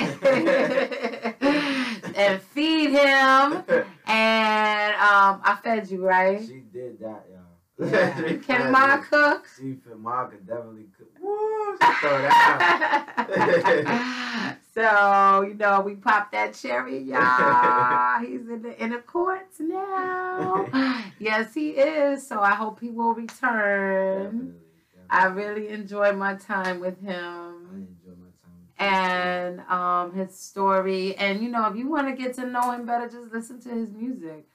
[2.16, 3.64] and feed him.
[4.06, 6.40] And um, I fed you, right?
[6.40, 7.37] She did that, y'all.
[7.78, 8.36] Yeah.
[8.46, 9.48] Can Ma cook?
[9.56, 11.08] She Ma could definitely cook.
[11.20, 13.26] Woo, throw that
[14.74, 18.20] So, you know, we popped that cherry, y'all.
[18.20, 20.66] He's in the inner courts now.
[21.18, 22.26] yes, he is.
[22.26, 24.22] So I hope he will return.
[24.24, 24.54] Definitely, definitely.
[25.10, 27.08] I really enjoy my time with him.
[27.72, 31.16] I enjoyed my time and um, his story.
[31.16, 33.70] And, you know, if you want to get to know him better, just listen to
[33.70, 34.46] his music.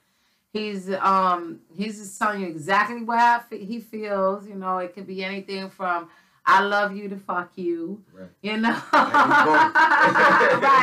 [0.54, 4.48] He's um he's just telling you exactly what he feels.
[4.48, 6.10] You know, it could be anything from
[6.46, 8.04] I love you to fuck you.
[8.14, 8.30] Right.
[8.42, 8.70] You know?
[8.74, 8.84] right,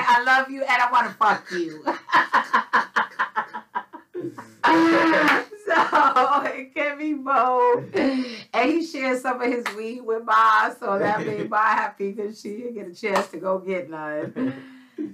[0.09, 1.85] I love you and I want to fuck you.
[5.67, 7.95] so it can be both.
[7.95, 12.41] And he shares some of his weed with Ma, so that made Ma happy because
[12.41, 14.53] she didn't get a chance to go get none.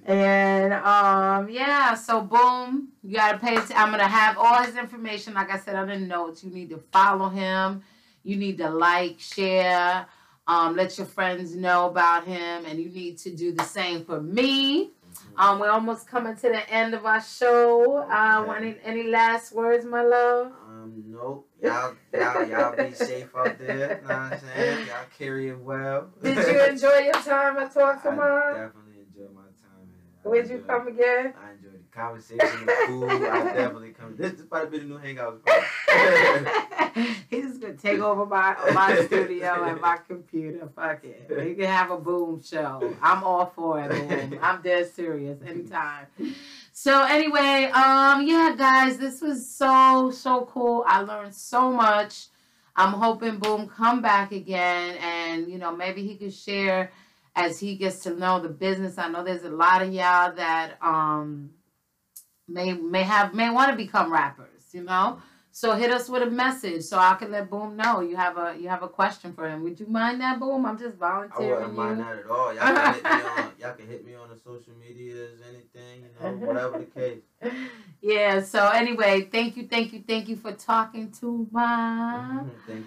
[0.07, 3.57] And um, yeah, so boom, you gotta pay.
[3.57, 6.45] T- I'm gonna have all his information, like I said, on the notes.
[6.45, 7.83] You need to follow him.
[8.23, 10.07] You need to like, share.
[10.47, 14.21] Um, let your friends know about him, and you need to do the same for
[14.21, 14.85] me.
[14.85, 15.41] Mm-hmm.
[15.41, 17.97] Um, we're almost coming to the end of our show.
[18.09, 18.57] Uh, okay.
[18.59, 20.53] any any last words, my love?
[20.69, 21.49] Um, nope.
[21.61, 24.01] Y'all, y'all, y'all be safe out there.
[24.03, 24.87] Know what I'm saying?
[24.87, 26.11] Y'all carry it well.
[26.23, 28.53] Did you enjoy your time at Talk to Ma?
[28.53, 28.86] Definitely
[30.27, 31.35] Where'd you come again?
[31.41, 33.11] I enjoyed the conversation, the food.
[33.11, 34.16] I definitely come.
[34.16, 35.41] This is probably be the new hangout
[37.31, 40.68] He's gonna take over my my studio and my computer.
[40.74, 41.31] Fuck it.
[41.31, 42.97] We can have a boom show.
[43.01, 43.91] I'm all for it.
[43.91, 44.39] Boom.
[44.43, 45.39] I'm dead serious.
[45.47, 46.07] Anytime.
[46.72, 50.83] So anyway, um, yeah, guys, this was so so cool.
[50.89, 52.27] I learned so much.
[52.74, 56.91] I'm hoping Boom come back again, and you know maybe he could share
[57.37, 58.99] as he gets to know the business.
[58.99, 61.51] I know there's a lot of y'all that um
[62.49, 64.64] may may have may want to become rappers.
[64.72, 65.20] You know.
[65.53, 68.55] So hit us with a message so I can let Boom know you have a
[68.59, 69.62] you have a question for him.
[69.62, 70.66] Would you mind that, Boom?
[70.66, 71.53] I'm just volunteering.
[71.53, 72.55] I wouldn't mind that at all.
[72.55, 76.09] Y'all can hit me on y'all can hit me on the social medias, anything, you
[76.20, 77.22] know, whatever the case.
[78.03, 82.53] Yeah, so anyway, thank you, thank you, thank you for talking to mom.
[82.66, 82.87] thank you.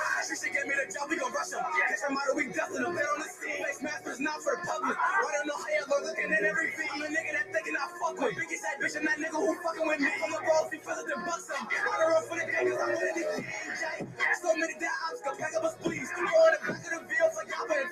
[0.61, 1.65] Give me the job, we gon' rush them.
[1.65, 2.93] Catch them out of week, dustin' them.
[2.93, 4.93] They on the scene, face masters, not for the public.
[4.93, 6.85] I don't know how y'all looking at every feed.
[6.85, 8.37] You a nigga that thinking I fuck with.
[8.37, 10.13] Biggest that bitch, and that nigga who fucking with me.
[10.21, 11.65] I'm a balls, he feels then bust him.
[11.65, 13.97] I don't run for the gang, cause I'm winning this game, Jay.
[14.37, 16.09] So many that ops can pack up a squeeze.
[16.13, 17.20] Go on the back of the veal,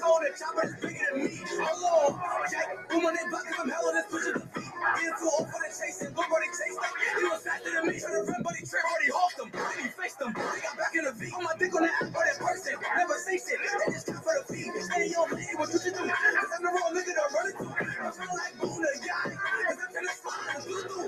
[0.10, 1.30] told that chopper is bigger than me.
[1.62, 2.66] Hold on, Jay.
[2.90, 4.74] Boom on that back of him, hell on this push of the feet.
[4.98, 6.94] Getting too old for the chasing, look where they chased him.
[6.98, 9.50] He was faster than me, trying to run, but he tripped, already hawked him.
[9.54, 10.32] Then he faced him.
[10.34, 11.22] He got back in the V.
[11.38, 12.74] On my dick on the app for that person.
[12.82, 14.66] Never say shit, they just come for the fee.
[14.66, 16.04] Hey, yo, man, what you should do?
[16.10, 17.66] Cause I'm the wrong nigga to run it to.
[17.70, 19.30] I'm feeling like Boona, yeah.
[19.30, 21.02] Cause I'm finna slide and do do.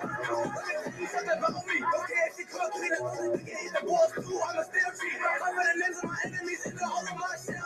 [1.09, 1.77] Something about me.
[1.81, 4.37] Okay, if she clean up, the nigga hit the balls too.
[4.45, 5.17] I'm a still cheat.
[5.17, 7.57] Cover the names of my enemies in the all of my shit.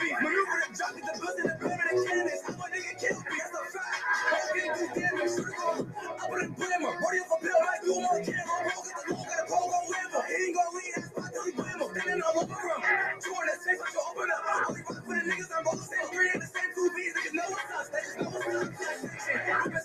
[0.00, 2.42] Maneuver the drop, get the bus in the bed of the cannons.
[2.48, 4.02] How my nigga kill me, that's a fact.
[4.32, 5.34] I can't do damage.
[5.44, 6.92] I put a blammer.
[6.96, 8.58] Rodeo for pill, like you on camera.
[8.64, 10.22] Roll, get the low, got a pole, gon' whammer.
[10.24, 11.88] He ain't gon' leave that spot till he blammer.
[11.92, 12.80] Standing all over him.
[13.20, 14.42] Two in his face, I open up.
[14.48, 17.12] I only rock for the niggas, I'm both three in the same two V's.
[17.20, 17.88] Niggas know what's us.
[17.92, 18.68] They just know what's up.
[18.72, 19.80] I'm a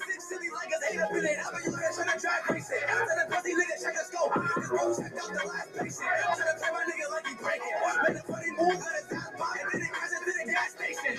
[0.95, 1.37] stay up in it.
[1.45, 2.83] I'm a using that shit to try to fix it.
[2.87, 4.31] After the pussy nigga check us go.
[4.55, 6.07] This bro checked out the last patient.
[6.07, 7.75] I'm trying to play my nigga like he break it.
[8.07, 9.65] Made a funny move out of that pocket.
[9.73, 11.13] Then it crashes to the gas station.